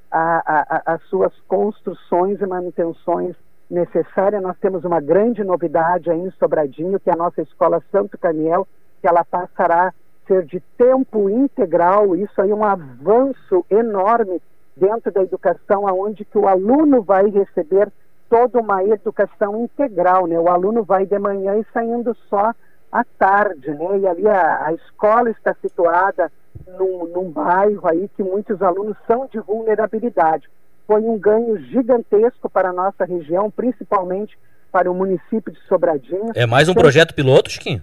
a, 0.08 0.42
a, 0.46 0.94
as 0.94 1.02
suas 1.08 1.32
construções 1.48 2.40
e 2.40 2.46
manutenções 2.46 3.34
necessárias. 3.68 4.40
Nós 4.40 4.56
temos 4.60 4.84
uma 4.84 5.00
grande 5.00 5.42
novidade 5.42 6.12
aí 6.12 6.20
em 6.20 6.30
Sobradinho, 6.38 7.00
que 7.00 7.10
é 7.10 7.12
a 7.12 7.16
nossa 7.16 7.42
escola 7.42 7.82
Santo 7.90 8.16
Caniel, 8.16 8.68
que 9.00 9.08
ela 9.08 9.24
passará 9.24 9.92
ser 10.26 10.44
de 10.44 10.60
tempo 10.76 11.28
integral. 11.30 12.16
Isso 12.16 12.40
aí 12.40 12.50
é 12.50 12.54
um 12.54 12.64
avanço 12.64 13.64
enorme 13.70 14.40
dentro 14.76 15.10
da 15.10 15.22
educação, 15.22 15.88
aonde 15.88 16.24
que 16.24 16.36
o 16.36 16.46
aluno 16.46 17.02
vai 17.02 17.28
receber 17.30 17.90
toda 18.28 18.60
uma 18.60 18.84
educação 18.84 19.64
integral, 19.64 20.26
né? 20.26 20.38
O 20.38 20.48
aluno 20.48 20.82
vai 20.82 21.06
de 21.06 21.18
manhã 21.18 21.56
e 21.56 21.66
saindo 21.72 22.16
só 22.28 22.52
à 22.92 23.04
tarde, 23.18 23.70
né? 23.70 23.98
E 24.00 24.06
ali 24.06 24.28
a, 24.28 24.66
a 24.66 24.72
escola 24.74 25.30
está 25.30 25.54
situada 25.60 26.30
num, 26.78 27.06
num 27.06 27.30
bairro 27.30 27.88
aí 27.88 28.08
que 28.16 28.22
muitos 28.22 28.60
alunos 28.62 28.96
são 29.06 29.26
de 29.26 29.38
vulnerabilidade. 29.40 30.48
Foi 30.86 31.00
um 31.02 31.18
ganho 31.18 31.56
gigantesco 31.58 32.48
para 32.48 32.70
a 32.70 32.72
nossa 32.72 33.04
região, 33.04 33.50
principalmente 33.50 34.38
para 34.70 34.90
o 34.90 34.94
município 34.94 35.52
de 35.52 35.60
Sobradinho. 35.68 36.32
É 36.34 36.46
mais 36.46 36.68
um 36.68 36.74
projeto 36.74 37.14
piloto, 37.14 37.50
Chiquinho? 37.50 37.82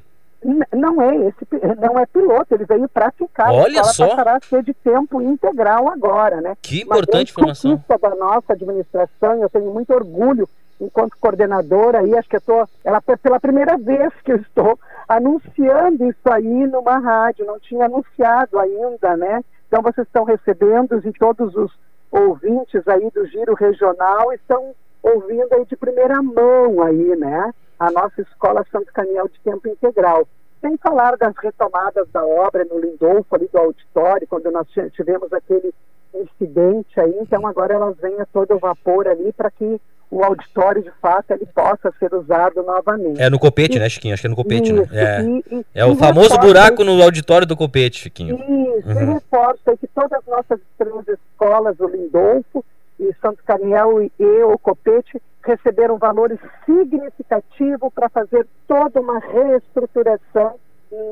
Não 0.74 1.02
é 1.02 1.16
esse, 1.28 1.48
não 1.80 2.00
é 2.00 2.06
piloto, 2.06 2.54
ele 2.54 2.66
veio 2.66 2.90
para 2.90 3.12
ficar. 3.12 3.52
Olha 3.52 3.82
a 3.82 3.86
só. 3.86 4.08
passará 4.08 4.38
a 4.38 4.40
ser 4.42 4.64
de 4.64 4.74
tempo 4.74 5.22
integral 5.22 5.90
agora, 5.90 6.42
né? 6.42 6.56
Que 6.62 6.82
importante 6.82 7.32
informação. 7.32 7.84
da 8.02 8.16
nossa 8.16 8.54
administração, 8.54 9.42
eu 9.42 9.50
tenho 9.50 9.72
muito 9.72 9.94
orgulho 9.94 10.48
enquanto 10.80 11.18
coordenadora 11.20 12.00
aí, 12.00 12.16
acho 12.18 12.28
que 12.28 12.36
eu 12.36 12.40
estou, 12.40 12.70
ela 12.84 13.02
pela 13.02 13.40
primeira 13.40 13.78
vez 13.78 14.12
que 14.24 14.34
eu 14.34 14.38
estou 14.38 14.78
anunciando 15.08 16.10
isso 16.10 16.30
aí 16.30 16.68
numa 16.68 16.98
rádio, 16.98 17.46
não 17.46 17.60
tinha 17.60 17.86
anunciado 17.86 18.60
ainda, 18.60 19.16
né? 19.16 19.42
Então 19.68 19.82
vocês 19.82 20.06
estão 20.06 20.24
recebendo 20.24 21.02
e 21.04 21.14
todos 21.14 21.56
os 21.56 21.72
ouvintes 22.12 22.88
aí 22.88 23.10
do 23.12 23.26
Giro 23.26 23.54
Regional 23.56 24.32
estão 24.34 24.74
ouvindo 25.02 25.54
aí 25.54 25.66
de 25.66 25.76
primeira 25.76 26.22
mão 26.22 26.82
aí, 26.84 27.16
né? 27.16 27.52
A 27.80 27.92
nossa 27.92 28.22
Escola 28.22 28.66
Santo 28.72 28.92
Caniel 28.94 29.28
de 29.28 29.40
tempo 29.40 29.68
integral. 29.68 30.28
Sem 30.62 30.78
falar 30.78 31.18
das 31.18 31.34
retomadas 31.38 32.08
da 32.12 32.26
obra 32.26 32.66
no 32.66 32.80
Lindolfo, 32.80 33.36
ali 33.36 33.50
do 33.52 33.58
auditório, 33.58 34.28
quando 34.28 34.50
nós 34.52 34.68
tivemos 34.94 35.32
aquele 35.34 35.74
incidente 36.14 37.00
aí, 37.00 37.16
então 37.22 37.46
agora 37.46 37.74
elas 37.74 37.98
vêm 37.98 38.20
a 38.22 38.26
todo 38.26 38.60
vapor 38.60 39.08
ali 39.08 39.34
para 39.34 39.50
que 39.52 39.82
o 40.14 40.24
auditório, 40.24 40.84
de 40.84 40.92
fato, 41.02 41.32
ele 41.32 41.46
possa 41.48 41.92
ser 41.98 42.14
usado 42.14 42.62
novamente. 42.62 43.20
É 43.20 43.32
no 43.32 43.40
copete, 43.40 43.78
e, 43.78 43.80
né, 43.80 43.90
Chiquinho? 43.90 44.14
Acho 44.14 44.22
que 44.22 44.28
é 44.28 44.30
no 44.30 44.36
copete, 44.36 44.72
né? 44.72 44.84
isso, 44.84 44.94
né? 44.94 45.02
É, 45.02 45.22
e, 45.24 45.44
e, 45.52 45.66
é 45.74 45.86
o 45.86 45.96
famoso 45.96 46.38
buraco 46.38 46.84
no 46.84 47.02
auditório 47.02 47.48
do 47.48 47.58
copete, 47.58 48.02
Chiquinho. 48.02 48.36
Isso, 48.36 48.90
uhum. 48.90 49.02
e 49.02 49.14
reforça 49.16 49.76
que 49.76 49.88
todas 49.88 50.14
as 50.14 50.26
nossas 50.28 50.60
três 50.78 51.08
escolas, 51.08 51.80
o 51.80 51.88
Lindolfo, 51.88 52.64
e 53.00 53.14
Santo 53.22 53.44
Caniel 53.44 54.02
e 54.02 54.44
o 54.44 54.58
Copete 54.58 55.22
receberam 55.46 55.98
valores 55.98 56.40
significativos 56.66 57.92
para 57.94 58.10
fazer 58.10 58.48
toda 58.68 59.02
uma 59.02 59.20
reestruturação 59.20 60.56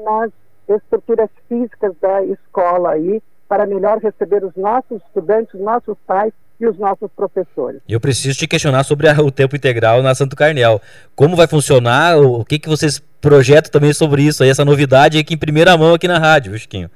nas 0.06 0.32
estruturas 0.70 1.30
físicas 1.50 1.94
da 2.02 2.24
escola 2.24 2.91
aí, 2.91 3.22
para 3.48 3.65
melhor 3.65 3.98
receber 3.98 4.44
os 4.46 4.56
nossos 4.56 5.02
estudantes, 5.08 5.54
os 5.54 5.60
nossos 5.60 5.98
pais 6.08 6.32
e 6.60 6.65
os 6.65 6.78
nossos 6.78 7.10
professores. 7.15 7.82
Eu 7.89 8.00
preciso 8.00 8.38
te 8.38 8.48
questionar 8.48 8.84
sobre 8.84 9.10
o 9.10 9.32
tempo 9.32 9.56
integral 9.56 10.02
na 10.02 10.15
Santo 10.15 10.36
Carnel. 10.36 10.80
Como 11.15 11.36
vai 11.36 11.48
funcionar? 11.48 12.17
O, 12.17 12.41
o 12.41 12.46
que, 12.46 12.60
que 12.60 12.70
vocês 12.70 13.00
projetam 13.20 13.72
também 13.72 13.91
sobre 13.91 14.22
isso 14.22 14.44
aí, 14.44 14.50
essa 14.50 14.63
novidade 14.63 15.17
aqui 15.17 15.34
em 15.34 15.38
primeira 15.38 15.76
mão 15.76 15.94
aqui 15.94 16.08
na 16.08 16.20
rádio, 16.20 16.58
Chiquinho? 16.58 16.89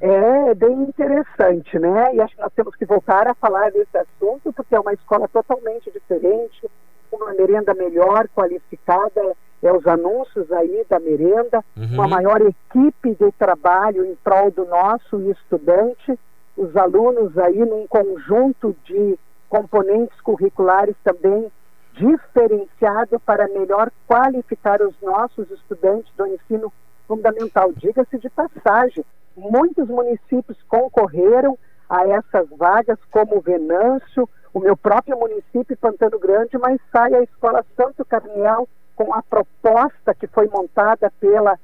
É 0.00 0.54
bem 0.54 0.82
interessante, 0.82 1.78
né? 1.78 2.14
E 2.14 2.20
acho 2.20 2.34
que 2.34 2.42
nós 2.42 2.52
temos 2.54 2.76
que 2.76 2.86
voltar 2.86 3.26
a 3.26 3.34
falar 3.34 3.70
desse 3.70 3.96
assunto, 3.96 4.52
porque 4.52 4.74
é 4.74 4.80
uma 4.80 4.92
escola 4.92 5.28
totalmente 5.28 5.90
diferente, 5.90 6.70
uma 7.10 7.32
merenda 7.34 7.74
melhor, 7.74 8.28
qualificada, 8.34 9.34
é 9.62 9.72
os 9.72 9.86
anúncios 9.86 10.50
aí 10.52 10.84
da 10.88 11.00
merenda, 11.00 11.64
uhum. 11.76 11.94
uma 11.94 12.08
maior 12.08 12.40
equipe 12.40 13.14
de 13.14 13.32
trabalho 13.32 14.04
em 14.04 14.14
prol 14.16 14.50
do 14.50 14.64
nosso 14.66 15.20
estudante, 15.30 16.18
os 16.56 16.76
alunos 16.76 17.36
aí 17.38 17.58
num 17.58 17.86
conjunto 17.86 18.76
de 18.84 19.18
componentes 19.48 20.20
curriculares 20.20 20.94
também 21.02 21.50
diferenciado 21.92 23.18
para 23.20 23.48
melhor 23.48 23.90
qualificar 24.06 24.80
os 24.80 24.94
nossos 25.02 25.50
estudantes 25.50 26.12
do 26.16 26.26
ensino 26.26 26.72
fundamental. 27.08 27.72
Diga-se 27.72 28.18
de 28.18 28.30
passagem, 28.30 29.04
muitos 29.38 29.88
municípios 29.88 30.58
concorreram 30.68 31.56
a 31.88 32.06
essas 32.06 32.48
vagas, 32.50 32.98
como 33.10 33.40
Venâncio, 33.40 34.28
o 34.52 34.60
meu 34.60 34.76
próprio 34.76 35.18
município, 35.18 35.76
Pantano 35.76 36.18
Grande, 36.18 36.58
mas 36.58 36.80
sai 36.92 37.14
a 37.14 37.22
Escola 37.22 37.64
Santo 37.76 38.04
Carniel 38.04 38.68
com 38.94 39.14
a 39.14 39.22
proposta 39.22 40.14
que 40.14 40.26
foi 40.26 40.48
montada 40.48 41.10
pela 41.20 41.58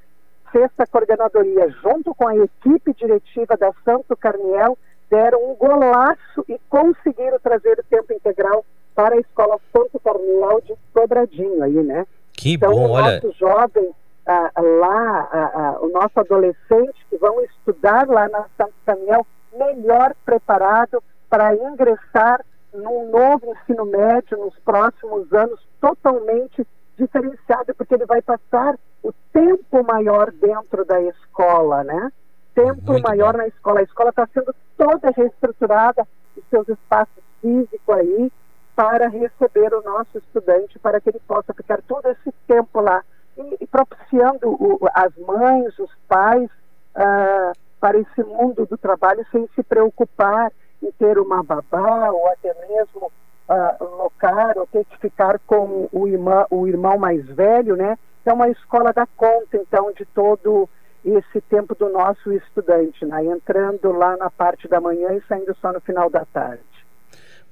sexta 0.53 0.87
coordenadoria, 0.87 1.69
junto 1.83 2.15
com 2.15 2.29
a 2.29 2.37
equipe 2.37 2.95
diretiva 2.95 3.57
da 3.57 3.73
Santo 3.85 4.17
Carniel, 4.17 4.79
deram 5.11 5.51
um 5.51 5.57
golaço 5.57 6.45
e 6.49 6.59
conseguiram 6.69 7.39
trazer 7.41 7.79
o 7.79 7.85
tempo 7.85 8.13
integral 8.13 8.65
para 8.95 9.17
a 9.17 9.19
Escola 9.19 9.59
Santo 9.77 9.99
Carniel 9.99 10.61
de 10.61 10.75
Sobradinho 10.93 11.63
aí, 11.63 11.83
né? 11.83 12.07
Que 12.33 12.55
então, 12.55 12.73
bom, 12.73 12.91
olha. 12.91 13.21
Nosso 13.21 13.33
jovem 13.37 13.91
ah, 14.27 14.51
lá, 14.57 15.29
ah, 15.33 15.51
ah, 15.55 15.79
o 15.81 15.89
nosso 15.89 16.19
adolescente 16.19 17.07
que 17.11 17.17
vão 17.19 17.41
estudar 17.43 18.09
lá 18.09 18.29
na 18.29 18.47
São 18.57 18.71
Daniel 18.87 19.27
melhor 19.53 20.15
preparado 20.25 21.03
para 21.29 21.55
ingressar 21.55 22.45
num 22.73 23.11
novo 23.11 23.55
ensino 23.55 23.85
médio 23.85 24.39
nos 24.39 24.59
próximos 24.61 25.33
anos 25.33 25.61
totalmente 25.81 26.67
diferenciado, 26.97 27.75
porque 27.75 27.95
ele 27.95 28.07
vai 28.07 28.23
passar 28.23 28.77
o 29.03 29.13
tempo 29.33 29.85
maior 29.85 30.31
dentro 30.33 30.85
da 30.85 31.01
escola, 31.03 31.85
né? 31.85 32.13
Tempo 32.55 32.93
Muito 32.93 33.03
maior 33.03 33.33
bom. 33.33 33.39
na 33.39 33.49
escola. 33.49 33.81
A 33.81 33.83
escola 33.83 34.11
está 34.11 34.29
sendo 34.33 34.55
toda 34.77 35.11
reestruturada, 35.11 36.07
os 36.37 36.45
seus 36.49 36.69
espaços 36.69 37.23
físicos 37.41 37.97
aí, 37.97 38.33
para 38.75 39.09
receber 39.09 39.75
o 39.75 39.83
nosso 39.83 40.19
estudante, 40.19 40.79
para 40.79 41.01
que 41.01 41.11
ele 41.11 41.21
possa 41.27 41.53
ficar 41.53 41.81
todo 41.83 42.09
esse 42.09 42.33
tempo 42.47 42.81
lá 42.81 43.05
e, 43.61 43.67
propiciando 43.67 44.49
o, 44.51 44.79
as 44.95 45.17
mães, 45.19 45.79
os 45.79 45.91
pais, 46.09 46.51
uh, 46.97 47.53
para 47.81 47.99
esse 47.99 48.23
mundo 48.23 48.67
do 48.67 48.79
trabalho 48.79 49.27
sem 49.31 49.49
se 49.55 49.63
preocupar 49.63 50.51
em 50.83 50.91
ter 50.93 51.19
uma 51.19 51.43
babá 51.43 52.11
ou 52.11 52.29
até 52.29 52.55
mesmo 52.69 53.11
uh, 53.49 53.97
locar 53.97 54.57
ou 54.57 54.67
ter 54.67 54.85
que 54.85 54.99
ficar 54.99 55.39
com 55.47 55.89
o 55.93 56.05
o 56.51 56.67
irmão 56.67 56.99
mais 56.99 57.25
velho, 57.27 57.77
né? 57.77 57.99
É 58.25 58.33
uma 58.33 58.49
escola 58.49 58.93
da 58.93 59.07
conta, 59.07 59.57
então, 59.57 59.93
de 59.93 60.07
todo 60.07 60.69
esse 61.05 61.41
tempo 61.43 61.75
do 61.75 61.91
nosso 61.91 62.33
estudante, 62.33 63.05
né? 63.05 63.25
entrando 63.27 63.93
lá 63.93 64.17
na 64.17 64.31
parte 64.31 64.67
da 64.67 64.81
manhã 64.81 65.13
e 65.13 65.23
saindo 65.29 65.55
só 65.61 65.73
no 65.73 65.81
final 65.81 66.09
da 66.09 66.25
tarde. 66.25 66.63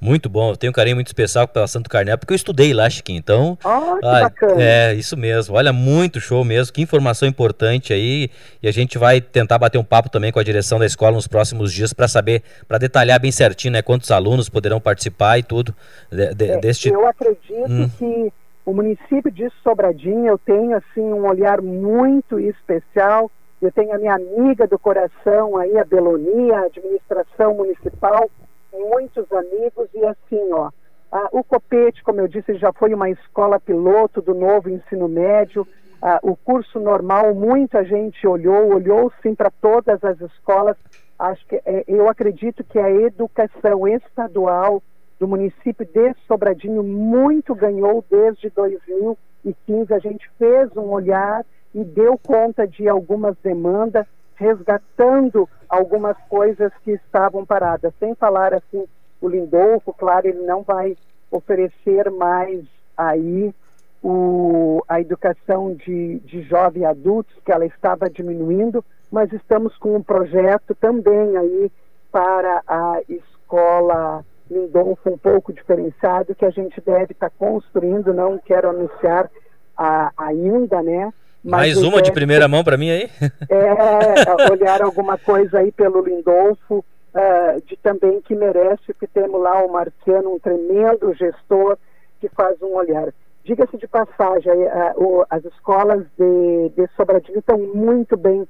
Muito 0.03 0.29
bom, 0.29 0.51
eu 0.51 0.57
tenho 0.57 0.73
um 0.73 0.75
carinho 0.75 0.97
muito 0.97 1.07
especial 1.07 1.47
pela 1.47 1.69
Santo 1.69 1.89
Carnel, 1.89 2.19
porque 2.19 2.33
eu 2.33 2.37
estudei 2.37 2.75
lá, 2.75 2.91
Chiquinho, 2.91 3.21
então... 3.21 3.57
Oh, 3.65 3.99
que 3.99 4.07
ah, 4.07 4.21
bacana. 4.23 4.61
É, 4.61 4.95
isso 4.95 5.17
mesmo, 5.17 5.55
olha, 5.55 5.73
muito 5.73 6.21
show 6.21 6.45
mesmo, 6.45 6.73
que 6.73 6.83
informação 6.83 7.29
importante 7.29 7.93
aí, 7.93 8.29
e 8.61 8.67
a 8.67 8.73
gente 8.73 8.99
vai 8.99 9.21
tentar 9.21 9.59
bater 9.59 9.79
um 9.79 9.85
papo 9.85 10.11
também 10.11 10.33
com 10.33 10.41
a 10.41 10.43
direção 10.43 10.81
da 10.81 10.87
escola 10.87 11.13
nos 11.13 11.29
próximos 11.29 11.73
dias 11.73 11.93
para 11.93 12.09
saber, 12.09 12.43
para 12.67 12.79
detalhar 12.79 13.21
bem 13.21 13.31
certinho, 13.31 13.75
né, 13.75 13.81
quantos 13.81 14.11
alunos 14.11 14.49
poderão 14.49 14.81
participar 14.81 15.39
e 15.39 15.45
tudo 15.45 15.73
de, 16.11 16.35
de, 16.35 16.51
é, 16.51 16.59
deste... 16.59 16.89
Eu 16.89 17.07
acredito 17.07 17.71
hum. 17.71 17.89
que 17.97 18.33
o 18.67 18.73
município 18.73 19.31
de 19.31 19.49
Sobradinho, 19.63 20.27
eu 20.27 20.39
tenho, 20.39 20.77
assim, 20.77 21.01
um 21.01 21.29
olhar 21.29 21.63
muito 21.63 22.41
especial, 22.41 23.31
eu 23.61 23.71
tenho 23.71 23.95
a 23.95 23.99
minha 23.99 24.15
amiga 24.15 24.67
do 24.67 24.81
coração 24.81 25.57
aí, 25.57 25.79
a 25.79 25.85
Belonia, 25.85 26.59
a 26.59 26.65
administração 26.65 27.55
municipal, 27.55 28.29
muitos 28.73 29.31
amigos 29.33 29.89
e 29.95 30.05
assim, 30.05 30.53
ó, 30.53 30.71
a, 31.13 31.29
o 31.31 31.45
Copete, 31.45 32.03
como 32.03 32.21
eu 32.21 32.29
disse, 32.29 32.55
já 32.55 32.73
foi 32.73 32.95
uma 32.95 33.11
escola 33.11 33.61
piloto 33.61 34.23
do 34.23 34.35
novo 34.35 34.71
ensino 34.71 35.07
médio. 35.09 35.69
A, 36.01 36.19
o 36.23 36.35
curso 36.35 36.81
normal, 36.81 37.35
muita 37.35 37.85
gente 37.85 38.27
olhou, 38.27 38.75
olhou 38.75 39.13
sim 39.23 39.35
para 39.35 39.51
todas 39.51 40.03
as 40.03 40.19
escolas. 40.21 40.77
Acho 41.19 41.47
que 41.47 41.57
é, 41.67 41.85
eu 41.87 42.09
acredito 42.09 42.65
que 42.65 42.79
a 42.79 42.91
educação 42.91 43.87
estadual 43.87 44.83
do 45.21 45.29
município 45.29 45.87
de 45.87 46.15
Sobradinho 46.27 46.83
muito 46.83 47.55
ganhou 47.55 48.03
desde 48.11 48.49
2015. 48.49 49.93
A 49.93 49.99
gente 49.99 50.29
fez 50.39 50.75
um 50.77 50.91
olhar 50.91 51.45
e 51.75 51.85
deu 51.85 52.19
conta 52.19 52.67
de 52.67 52.89
algumas 52.89 53.37
demandas, 53.43 54.07
resgatando 54.35 55.49
algumas 55.73 56.19
coisas 56.29 56.71
que 56.85 56.91
estavam 56.91 57.47
paradas. 57.47 57.95
Sem 57.99 58.15
falar 58.15 58.53
assim, 58.53 58.85
o 59.23 59.27
Lindolfo, 59.27 59.95
claro, 59.95 60.29
ele 60.29 60.43
não 60.43 60.63
vai 60.63 60.95
oferecer 61.31 62.11
mais 62.11 62.63
aí 62.95 63.55
o, 64.03 64.85
a 64.87 65.01
educação 65.01 65.73
de, 65.73 66.19
de 66.21 66.43
jovens 66.43 66.85
adultos, 66.85 67.35
que 67.43 67.51
ela 67.51 67.65
estava 67.65 68.11
diminuindo, 68.11 68.85
mas 69.11 69.33
estamos 69.33 69.75
com 69.79 69.97
um 69.97 70.03
projeto 70.03 70.75
também 70.75 71.39
aí 71.39 71.73
para 72.11 72.63
a 72.67 73.01
escola 73.09 74.23
Lindolfo 74.51 75.09
um 75.09 75.17
pouco 75.17 75.55
diferenciado, 75.55 76.35
que 76.35 76.45
a 76.45 76.51
gente 76.51 76.79
deve 76.83 77.13
estar 77.13 77.31
tá 77.31 77.37
construindo, 77.39 78.13
não 78.13 78.37
quero 78.37 78.69
anunciar 78.69 79.31
a, 79.75 80.13
ainda, 80.19 80.83
né? 80.83 81.11
Mais 81.45 81.77
uma 81.79 82.01
de 82.01 82.13
primeira 82.13 82.47
mão 82.47 82.63
para 82.63 82.77
mim 82.77 82.91
aí? 82.91 83.11
É, 83.49 84.51
olhar 84.53 84.83
alguma 84.83 85.19
coisa 85.19 85.59
aí 85.59 85.73
pelo 85.73 86.03
Lindolfo, 86.03 86.85
uh, 87.15 87.61
de 87.67 87.77
também 87.77 88.21
que 88.21 88.35
merece, 88.35 88.83
porque 88.87 89.07
temos 89.07 89.41
lá 89.41 89.65
o 89.65 89.73
Marciano, 89.73 90.35
um 90.35 90.39
tremendo 90.39 91.13
gestor 91.15 91.77
que 92.21 92.29
faz 92.29 92.61
um 92.63 92.75
olhar. 92.75 93.13
Diga-se 93.45 93.77
de 93.77 93.89
passagem, 93.89 94.53
uh, 94.53 95.27
as 95.29 95.45
escolas 95.45 96.05
de, 96.17 96.69
de 96.77 96.89
Sobradinho 96.97 97.41
estão 97.41 97.59
muito 97.59 98.17
bem 98.17 98.47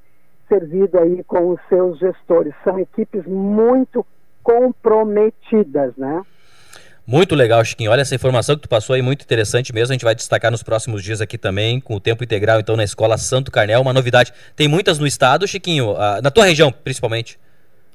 servidas 0.48 1.00
aí 1.00 1.24
com 1.24 1.48
os 1.48 1.60
seus 1.68 1.98
gestores. 1.98 2.52
São 2.62 2.78
equipes 2.78 3.24
muito 3.24 4.04
comprometidas, 4.42 5.96
né? 5.96 6.22
Muito 7.06 7.34
legal, 7.34 7.64
Chiquinho. 7.64 7.90
Olha 7.90 8.02
essa 8.02 8.14
informação 8.14 8.54
que 8.54 8.62
tu 8.62 8.68
passou 8.68 8.94
aí, 8.94 9.02
muito 9.02 9.22
interessante 9.24 9.74
mesmo. 9.74 9.92
A 9.92 9.94
gente 9.94 10.04
vai 10.04 10.14
destacar 10.14 10.50
nos 10.50 10.62
próximos 10.62 11.02
dias 11.02 11.20
aqui 11.20 11.36
também, 11.36 11.80
com 11.80 11.96
o 11.96 12.00
tempo 12.00 12.22
integral, 12.22 12.60
então, 12.60 12.76
na 12.76 12.84
Escola 12.84 13.18
Santo 13.18 13.50
Carnel. 13.50 13.80
Uma 13.80 13.92
novidade. 13.92 14.32
Tem 14.54 14.68
muitas 14.68 14.98
no 14.98 15.06
estado, 15.06 15.46
Chiquinho, 15.46 15.94
na 16.22 16.30
tua 16.30 16.44
região, 16.44 16.70
principalmente? 16.70 17.38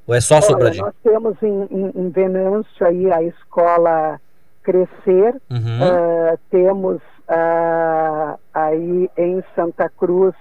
Ou 0.06 0.14
é 0.14 0.20
só 0.20 0.40
Sobradinho? 0.40 0.84
Nós 0.84 0.94
temos 1.02 1.36
em, 1.42 1.68
em, 1.70 1.92
em 1.94 2.10
Venâncio 2.10 2.86
aí 2.86 3.10
a 3.12 3.22
Escola 3.22 4.20
Crescer. 4.62 5.34
Uhum. 5.50 5.80
Uh, 5.82 6.38
temos 6.50 6.96
uh, 6.96 8.38
aí 8.52 9.10
em 9.16 9.42
Santa 9.54 9.88
Cruz 9.88 10.34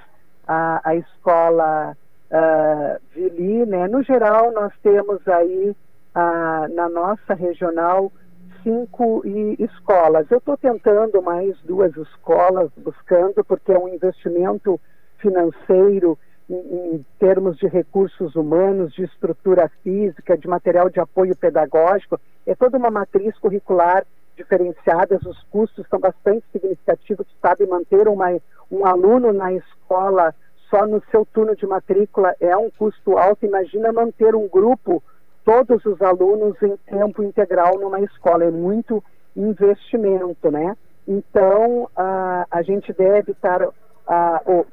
a, 0.47 0.82
a 0.84 0.95
Escola 0.95 1.95
uh, 2.32 2.99
Vili, 3.13 3.65
né? 3.65 3.88
No 3.88 4.03
geral, 4.03 4.51
nós 4.51 4.73
temos 4.84 5.25
aí 5.27 5.75
na 6.73 6.89
nossa 6.89 7.36
regional 7.36 8.12
cinco 8.63 9.24
escolas. 9.60 10.30
Eu 10.30 10.38
estou 10.38 10.58
tentando 10.58 11.22
mais 11.22 11.56
duas 11.63 11.96
escolas, 11.96 12.70
buscando, 12.78 13.43
porque 13.43 13.72
é 13.72 13.80
um 13.80 13.88
investimento 13.88 14.80
financeiro 15.17 16.17
em, 16.50 16.56
em, 16.56 17.06
termos 17.20 17.58
de 17.58 17.67
recursos 17.67 18.36
humanos, 18.36 18.93
de 18.93 19.04
estrutura 19.04 19.70
física, 19.84 20.38
de 20.38 20.48
material 20.48 20.89
de 20.89 21.00
apoio 21.00 21.36
pedagógico. 21.36 22.20
É 22.46 22.56
toda 22.56 22.78
uma 22.78 22.89
matriz 22.89 23.38
curricular 23.38 24.06
diferenciada, 24.36 25.20
os 25.26 25.43
custos 25.52 25.86
são 25.89 26.00
bastante 26.00 26.46
significativos. 26.52 27.26
Sabe, 27.41 27.65
manter 27.65 28.08
uma, 28.08 28.28
um 28.72 28.86
aluno 28.86 29.34
na 29.34 29.52
escola 29.54 30.34
só 30.70 30.86
no 30.86 31.02
seu 31.10 31.26
turno 31.26 31.56
de 31.56 31.65
matrícula 31.65 32.36
é 32.39 32.56
um 32.56 32.70
custo 32.70 33.17
alto. 33.17 33.46
Imagina 33.46 33.91
manter 33.91 34.36
um 34.36 34.48
grupo 34.48 35.02
todos 35.47 35.86
os 35.86 36.01
alunos 36.01 36.62
em 36.62 36.75
tempo 36.86 37.23
integral 37.23 37.79
numa 37.79 38.01
escola. 38.01 38.43
É 38.43 38.51
muito 38.51 39.01
investimento, 39.33 40.51
né? 40.51 40.75
Então, 41.07 41.89
a, 41.95 42.45
a 42.51 42.62
gente 42.62 42.91
deve 42.91 43.31
estar 43.31 43.65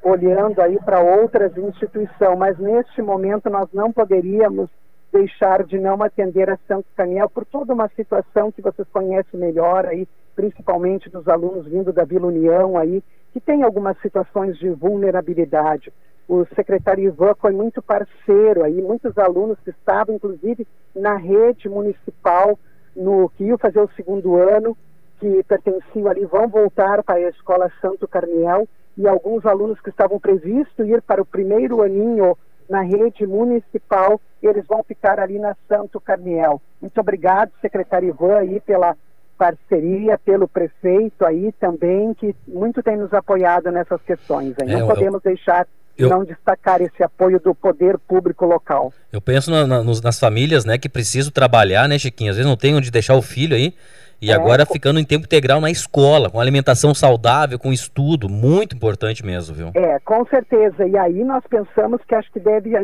olhando 0.03 0.61
aí 0.61 0.77
para 0.83 0.99
outras 0.99 1.55
instituições, 1.57 2.37
mas 2.37 2.59
neste 2.59 3.01
momento 3.01 3.49
nós 3.49 3.69
não 3.73 3.91
poderíamos 3.91 4.69
deixar 5.13 5.63
de 5.63 5.79
não 5.79 6.01
atender 6.03 6.49
a 6.49 6.59
Santo 6.67 6.87
Caniel 6.95 7.29
por 7.29 7.45
toda 7.45 7.73
uma 7.73 7.87
situação 7.95 8.51
que 8.51 8.61
vocês 8.61 8.87
conhecem 8.91 9.39
melhor 9.39 9.85
aí, 9.85 10.05
principalmente 10.35 11.09
dos 11.09 11.25
alunos 11.29 11.65
vindo 11.67 11.93
da 11.93 12.03
Vila 12.03 12.27
União 12.27 12.77
aí, 12.77 13.01
que 13.31 13.39
tem 13.39 13.63
algumas 13.63 13.97
situações 14.01 14.57
de 14.57 14.69
vulnerabilidade 14.69 15.91
o 16.27 16.45
secretário 16.55 17.03
Ivan 17.03 17.35
foi 17.35 17.51
muito 17.51 17.81
parceiro 17.81 18.63
aí, 18.63 18.81
muitos 18.81 19.17
alunos 19.17 19.57
que 19.63 19.69
estavam, 19.69 20.15
inclusive, 20.15 20.67
na 20.95 21.15
rede 21.15 21.69
municipal, 21.69 22.57
no 22.95 23.29
que 23.29 23.43
iam 23.43 23.57
fazer 23.57 23.79
o 23.79 23.89
segundo 23.95 24.35
ano, 24.35 24.75
que 25.19 25.43
pertenciam 25.43 26.07
ali, 26.07 26.25
vão 26.25 26.47
voltar 26.47 27.03
para 27.03 27.15
a 27.15 27.29
Escola 27.29 27.71
Santo 27.81 28.07
Carniel, 28.07 28.67
e 28.97 29.07
alguns 29.07 29.45
alunos 29.45 29.79
que 29.81 29.89
estavam 29.89 30.19
previstos 30.19 30.87
ir 30.87 31.01
para 31.01 31.21
o 31.21 31.25
primeiro 31.25 31.81
aninho 31.81 32.37
na 32.69 32.81
rede 32.81 33.27
municipal, 33.27 34.19
eles 34.41 34.65
vão 34.65 34.83
ficar 34.83 35.19
ali 35.19 35.37
na 35.37 35.55
Santo 35.67 35.99
Carniel. 35.99 36.61
Muito 36.81 36.99
obrigado, 36.99 37.51
secretário 37.61 38.09
Ivan, 38.09 38.37
aí 38.37 38.59
pela 38.59 38.95
parceria, 39.37 40.17
pelo 40.17 40.47
prefeito 40.47 41.25
aí 41.25 41.51
também, 41.59 42.13
que 42.13 42.35
muito 42.47 42.81
tem 42.81 42.97
nos 42.97 43.13
apoiado 43.13 43.69
nessas 43.71 44.01
questões. 44.01 44.55
Aí. 44.61 44.71
É, 44.71 44.79
Não 44.79 44.87
podemos 44.87 45.23
eu... 45.25 45.31
deixar 45.31 45.67
eu, 45.97 46.09
não 46.09 46.23
destacar 46.23 46.81
esse 46.81 47.03
apoio 47.03 47.39
do 47.39 47.55
poder 47.55 47.97
público 47.97 48.45
local. 48.45 48.93
Eu 49.11 49.21
penso 49.21 49.49
na, 49.49 49.65
na, 49.65 49.83
nas 49.83 50.19
famílias, 50.19 50.65
né, 50.65 50.77
que 50.77 50.89
precisam 50.89 51.31
trabalhar, 51.31 51.87
né, 51.87 51.97
Chiquinho? 51.97 52.31
Às 52.31 52.37
vezes 52.37 52.49
não 52.49 52.57
tem 52.57 52.75
onde 52.75 52.91
deixar 52.91 53.15
o 53.15 53.21
filho 53.21 53.55
aí. 53.55 53.73
E 54.21 54.31
é, 54.31 54.33
agora 54.33 54.65
ficando 54.65 54.99
em 54.99 55.05
tempo 55.05 55.25
integral 55.25 55.59
na 55.59 55.69
escola, 55.69 56.29
com 56.29 56.39
alimentação 56.39 56.93
saudável, 56.93 57.59
com 57.59 57.71
estudo, 57.71 58.29
muito 58.29 58.75
importante 58.75 59.25
mesmo, 59.25 59.53
viu? 59.53 59.71
É, 59.75 59.99
com 59.99 60.25
certeza. 60.25 60.85
E 60.87 60.97
aí 60.97 61.23
nós 61.23 61.43
pensamos 61.49 62.01
que 62.07 62.15
acho 62.15 62.31
que 62.31 62.39
deve 62.39 62.75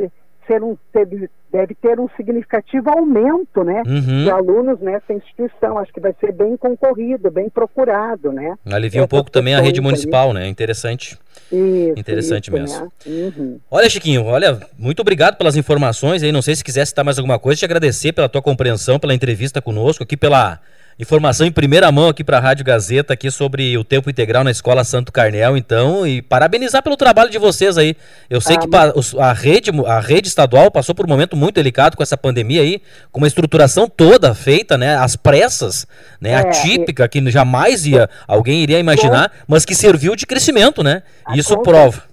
ser 0.47 0.63
um, 0.63 0.77
deve, 0.93 1.29
deve 1.51 1.75
ter 1.75 1.99
um 1.99 2.07
significativo 2.15 2.89
aumento 2.89 3.63
né, 3.63 3.83
uhum. 3.85 4.23
de 4.23 4.29
alunos 4.29 4.79
nessa 4.79 5.13
instituição. 5.13 5.77
Acho 5.77 5.91
que 5.93 5.99
vai 5.99 6.13
ser 6.19 6.31
bem 6.31 6.55
concorrido, 6.57 7.29
bem 7.29 7.49
procurado. 7.49 8.31
Né? 8.31 8.55
Alivia 8.65 9.03
um 9.03 9.07
pouco 9.07 9.29
também 9.29 9.55
a 9.55 9.61
rede 9.61 9.81
municipal, 9.81 10.33
né? 10.33 10.47
Interessante. 10.47 11.17
Isso, 11.51 11.93
Interessante 11.97 12.45
isso, 12.45 12.53
mesmo. 12.53 12.85
Né? 12.85 12.91
Uhum. 13.05 13.59
Olha, 13.69 13.89
Chiquinho, 13.89 14.25
olha, 14.25 14.59
muito 14.77 15.01
obrigado 15.01 15.37
pelas 15.37 15.55
informações 15.55 16.23
aí. 16.23 16.31
Não 16.31 16.41
sei 16.41 16.55
se 16.55 16.63
quiser 16.63 16.85
citar 16.85 17.03
mais 17.03 17.17
alguma 17.17 17.37
coisa, 17.37 17.59
te 17.59 17.65
agradecer 17.65 18.13
pela 18.13 18.29
tua 18.29 18.41
compreensão, 18.41 18.99
pela 18.99 19.13
entrevista 19.13 19.61
conosco, 19.61 20.03
aqui 20.03 20.15
pela 20.15 20.59
Informação 21.01 21.47
em 21.47 21.51
primeira 21.51 21.91
mão 21.91 22.09
aqui 22.09 22.23
para 22.23 22.37
a 22.37 22.39
Rádio 22.39 22.63
Gazeta 22.63 23.13
aqui 23.13 23.31
sobre 23.31 23.75
o 23.75 23.83
tempo 23.83 24.07
integral 24.07 24.43
na 24.43 24.51
Escola 24.51 24.83
Santo 24.83 25.11
Carnel, 25.11 25.57
então, 25.57 26.05
e 26.05 26.21
parabenizar 26.21 26.83
pelo 26.83 26.95
trabalho 26.95 27.31
de 27.31 27.39
vocês 27.39 27.75
aí. 27.75 27.95
Eu 28.29 28.39
sei 28.39 28.55
ah, 28.55 28.59
que 28.59 29.19
a 29.19 29.33
rede, 29.33 29.71
a 29.87 29.99
rede 29.99 30.27
estadual 30.27 30.69
passou 30.69 30.93
por 30.93 31.07
um 31.07 31.09
momento 31.09 31.35
muito 31.35 31.55
delicado 31.55 31.97
com 31.97 32.03
essa 32.03 32.15
pandemia 32.15 32.61
aí, 32.61 32.83
com 33.11 33.17
uma 33.17 33.25
estruturação 33.25 33.87
toda 33.89 34.35
feita, 34.35 34.77
né, 34.77 34.95
às 34.95 35.15
pressas, 35.15 35.87
né, 36.21 36.33
é, 36.33 36.35
atípica, 36.35 37.07
que 37.07 37.31
jamais 37.31 37.83
ia, 37.87 38.07
alguém 38.27 38.61
iria 38.61 38.77
imaginar, 38.77 39.31
mas 39.47 39.65
que 39.65 39.73
serviu 39.73 40.15
de 40.15 40.27
crescimento, 40.27 40.83
né? 40.83 41.01
Ah, 41.25 41.35
Isso 41.35 41.57
prova. 41.63 42.03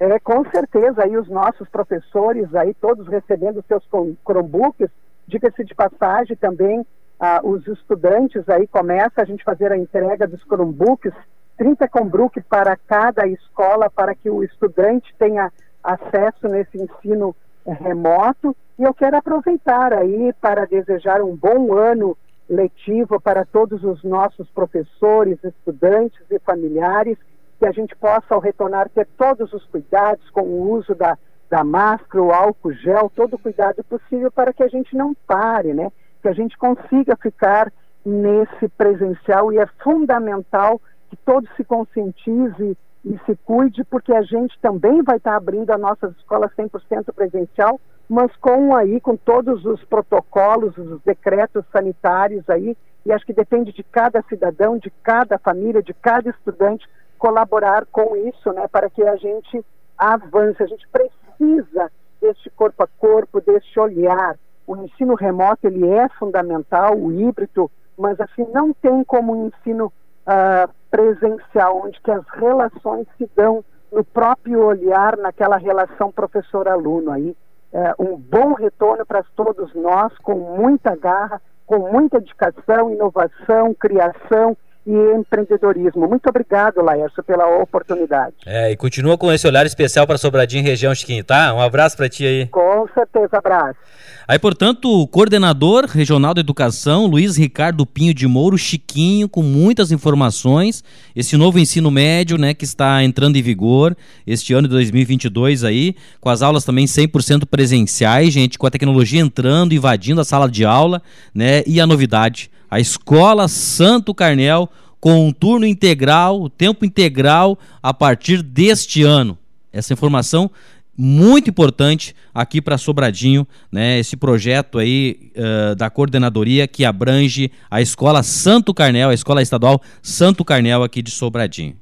É, 0.00 0.18
com 0.18 0.44
certeza, 0.50 1.04
aí 1.04 1.16
os 1.16 1.28
nossos 1.28 1.68
professores 1.68 2.52
aí 2.56 2.74
todos 2.74 3.06
recebendo 3.06 3.64
seus 3.68 3.84
Chromebooks, 4.26 4.88
diga-se 5.28 5.64
de 5.64 5.76
passagem 5.76 6.34
também, 6.34 6.84
ah, 7.24 7.40
os 7.44 7.64
estudantes 7.68 8.48
aí 8.48 8.66
começa 8.66 9.22
a 9.22 9.24
gente 9.24 9.44
fazer 9.44 9.70
a 9.70 9.76
entrega 9.76 10.26
dos 10.26 10.40
Chromebooks, 10.40 11.12
30 11.56 11.86
Chromebook 11.86 12.40
para 12.42 12.76
cada 12.76 13.28
escola, 13.28 13.88
para 13.88 14.12
que 14.12 14.28
o 14.28 14.42
estudante 14.42 15.14
tenha 15.16 15.52
acesso 15.84 16.48
nesse 16.48 16.82
ensino 16.82 17.32
remoto. 17.64 18.56
E 18.76 18.82
eu 18.82 18.92
quero 18.92 19.16
aproveitar 19.16 19.92
aí 19.92 20.32
para 20.40 20.66
desejar 20.66 21.22
um 21.22 21.36
bom 21.36 21.72
ano 21.72 22.18
letivo 22.50 23.20
para 23.20 23.44
todos 23.44 23.84
os 23.84 24.02
nossos 24.02 24.50
professores, 24.50 25.38
estudantes 25.44 26.20
e 26.28 26.40
familiares, 26.40 27.16
que 27.56 27.66
a 27.66 27.70
gente 27.70 27.94
possa, 27.94 28.34
ao 28.34 28.40
retornar, 28.40 28.88
ter 28.88 29.06
todos 29.16 29.52
os 29.52 29.64
cuidados 29.66 30.28
com 30.30 30.42
o 30.42 30.72
uso 30.72 30.92
da, 30.92 31.16
da 31.48 31.62
máscara, 31.62 32.20
o 32.20 32.32
álcool 32.32 32.72
gel, 32.72 33.08
todo 33.14 33.34
o 33.34 33.38
cuidado 33.38 33.84
possível 33.84 34.32
para 34.32 34.52
que 34.52 34.64
a 34.64 34.68
gente 34.68 34.96
não 34.96 35.14
pare, 35.24 35.72
né? 35.72 35.92
Que 36.22 36.28
a 36.28 36.32
gente 36.32 36.56
consiga 36.56 37.16
ficar 37.16 37.72
nesse 38.04 38.68
presencial 38.70 39.52
e 39.52 39.58
é 39.58 39.66
fundamental 39.82 40.80
que 41.10 41.16
todos 41.16 41.50
se 41.56 41.64
conscientize 41.64 42.76
e 43.04 43.18
se 43.26 43.36
cuide, 43.44 43.84
porque 43.84 44.14
a 44.14 44.22
gente 44.22 44.58
também 44.60 45.02
vai 45.02 45.16
estar 45.16 45.36
abrindo 45.36 45.70
as 45.70 45.80
nossas 45.80 46.16
escolas 46.16 46.50
100% 46.56 47.12
presencial, 47.12 47.80
mas 48.08 48.34
com 48.36 48.74
aí, 48.74 49.00
com 49.00 49.16
todos 49.16 49.64
os 49.64 49.82
protocolos, 49.84 50.76
os 50.78 51.02
decretos 51.02 51.64
sanitários 51.72 52.48
aí, 52.48 52.76
e 53.04 53.12
acho 53.12 53.26
que 53.26 53.32
depende 53.32 53.72
de 53.72 53.82
cada 53.82 54.22
cidadão, 54.22 54.78
de 54.78 54.90
cada 55.02 55.38
família, 55.38 55.82
de 55.82 55.92
cada 55.92 56.30
estudante 56.30 56.88
colaborar 57.18 57.86
com 57.86 58.16
isso, 58.16 58.52
né, 58.52 58.66
para 58.68 58.88
que 58.88 59.02
a 59.02 59.16
gente 59.16 59.64
avance. 59.98 60.62
A 60.62 60.66
gente 60.66 60.86
precisa 60.88 61.90
deste 62.20 62.50
corpo 62.50 62.84
a 62.84 62.86
corpo, 62.86 63.40
deste 63.40 63.78
olhar. 63.78 64.36
O 64.72 64.76
ensino 64.84 65.14
remoto, 65.14 65.66
ele 65.66 65.86
é 65.86 66.08
fundamental, 66.18 66.96
o 66.96 67.12
híbrido, 67.12 67.70
mas 67.98 68.18
assim, 68.18 68.46
não 68.54 68.72
tem 68.72 69.04
como 69.04 69.34
o 69.34 69.46
ensino 69.48 69.92
uh, 70.26 70.72
presencial, 70.90 71.82
onde 71.84 72.00
que 72.00 72.10
as 72.10 72.26
relações 72.28 73.06
se 73.18 73.30
dão 73.36 73.62
no 73.92 74.02
próprio 74.02 74.64
olhar, 74.64 75.18
naquela 75.18 75.58
relação 75.58 76.10
professor-aluno 76.10 77.10
aí. 77.10 77.36
Uh, 77.70 78.02
um 78.02 78.16
bom 78.16 78.54
retorno 78.54 79.04
para 79.04 79.22
todos 79.36 79.74
nós, 79.74 80.16
com 80.22 80.36
muita 80.36 80.96
garra, 80.96 81.42
com 81.66 81.90
muita 81.90 82.18
dedicação, 82.18 82.90
inovação, 82.90 83.74
criação 83.74 84.56
e 84.86 84.92
empreendedorismo. 85.16 86.08
Muito 86.08 86.28
obrigado, 86.28 86.82
Laércio, 86.82 87.22
pela 87.22 87.46
oportunidade. 87.62 88.34
É, 88.44 88.72
e 88.72 88.76
continua 88.76 89.16
com 89.16 89.32
esse 89.32 89.46
olhar 89.46 89.64
especial 89.64 90.06
para 90.06 90.18
Sobradinho 90.18 90.64
região 90.64 90.94
Chiquinho, 90.94 91.24
tá? 91.24 91.54
Um 91.54 91.60
abraço 91.60 91.96
para 91.96 92.08
ti 92.08 92.26
aí. 92.26 92.46
Com 92.46 92.88
certeza, 92.94 93.38
abraço. 93.38 93.78
Aí, 94.26 94.38
portanto, 94.38 94.88
o 94.88 95.06
coordenador 95.06 95.84
regional 95.84 96.32
da 96.32 96.40
educação, 96.40 97.06
Luiz 97.06 97.36
Ricardo 97.36 97.84
Pinho 97.84 98.14
de 98.14 98.26
Mouro, 98.26 98.56
Chiquinho, 98.56 99.28
com 99.28 99.42
muitas 99.42 99.92
informações. 99.92 100.82
Esse 101.14 101.36
novo 101.36 101.58
ensino 101.58 101.90
médio, 101.90 102.38
né, 102.38 102.54
que 102.54 102.64
está 102.64 103.02
entrando 103.02 103.36
em 103.36 103.42
vigor 103.42 103.96
este 104.26 104.54
ano 104.54 104.68
de 104.68 104.74
2022 104.74 105.64
aí, 105.64 105.94
com 106.20 106.28
as 106.28 106.40
aulas 106.42 106.64
também 106.64 106.86
100% 106.86 107.46
presenciais, 107.46 108.32
gente, 108.32 108.58
com 108.58 108.66
a 108.66 108.70
tecnologia 108.70 109.20
entrando, 109.20 109.74
invadindo 109.74 110.20
a 110.20 110.24
sala 110.24 110.48
de 110.48 110.64
aula, 110.64 111.02
né, 111.34 111.62
e 111.66 111.80
a 111.80 111.86
novidade, 111.86 112.50
a 112.72 112.80
Escola 112.80 113.48
Santo 113.48 114.14
Carnel 114.14 114.66
com 114.98 115.28
um 115.28 115.30
turno 115.30 115.66
integral, 115.66 116.40
o 116.40 116.48
tempo 116.48 116.86
integral 116.86 117.58
a 117.82 117.92
partir 117.92 118.42
deste 118.42 119.02
ano. 119.02 119.36
Essa 119.70 119.92
informação 119.92 120.50
muito 120.96 121.50
importante 121.50 122.16
aqui 122.32 122.62
para 122.62 122.78
Sobradinho, 122.78 123.46
né? 123.70 123.98
Esse 123.98 124.16
projeto 124.16 124.78
aí 124.78 125.30
uh, 125.36 125.74
da 125.74 125.90
coordenadoria 125.90 126.66
que 126.66 126.82
abrange 126.82 127.52
a 127.70 127.82
Escola 127.82 128.22
Santo 128.22 128.72
Carnel, 128.72 129.10
a 129.10 129.14
Escola 129.14 129.42
Estadual 129.42 129.82
Santo 130.00 130.42
Carnel 130.42 130.82
aqui 130.82 131.02
de 131.02 131.10
Sobradinho. 131.10 131.81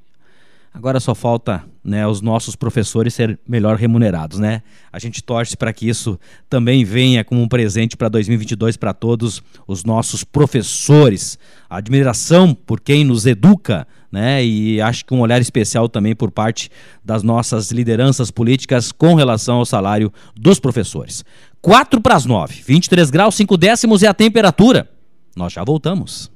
Agora 0.72 1.00
só 1.00 1.16
falta 1.16 1.64
né, 1.82 2.06
os 2.06 2.20
nossos 2.20 2.54
professores 2.54 3.12
ser 3.12 3.38
melhor 3.46 3.76
remunerados, 3.76 4.38
né? 4.38 4.62
A 4.92 5.00
gente 5.00 5.22
torce 5.22 5.56
para 5.56 5.72
que 5.72 5.88
isso 5.88 6.18
também 6.48 6.84
venha 6.84 7.24
como 7.24 7.42
um 7.42 7.48
presente 7.48 7.96
para 7.96 8.08
2022 8.08 8.76
para 8.76 8.94
todos 8.94 9.42
os 9.66 9.82
nossos 9.82 10.22
professores. 10.22 11.36
A 11.68 11.78
admiração 11.78 12.54
por 12.54 12.80
quem 12.80 13.04
nos 13.04 13.26
educa, 13.26 13.84
né? 14.12 14.44
E 14.44 14.80
acho 14.80 15.04
que 15.04 15.12
um 15.12 15.20
olhar 15.20 15.40
especial 15.40 15.88
também 15.88 16.14
por 16.14 16.30
parte 16.30 16.70
das 17.04 17.24
nossas 17.24 17.72
lideranças 17.72 18.30
políticas 18.30 18.92
com 18.92 19.14
relação 19.14 19.56
ao 19.56 19.66
salário 19.66 20.12
dos 20.36 20.60
professores. 20.60 21.24
4 21.60 22.00
para 22.00 22.14
as 22.14 22.24
9, 22.24 22.62
23 22.64 23.10
graus, 23.10 23.34
5 23.34 23.56
décimos 23.56 24.04
é 24.04 24.06
a 24.06 24.14
temperatura. 24.14 24.88
Nós 25.34 25.52
já 25.52 25.64
voltamos. 25.64 26.30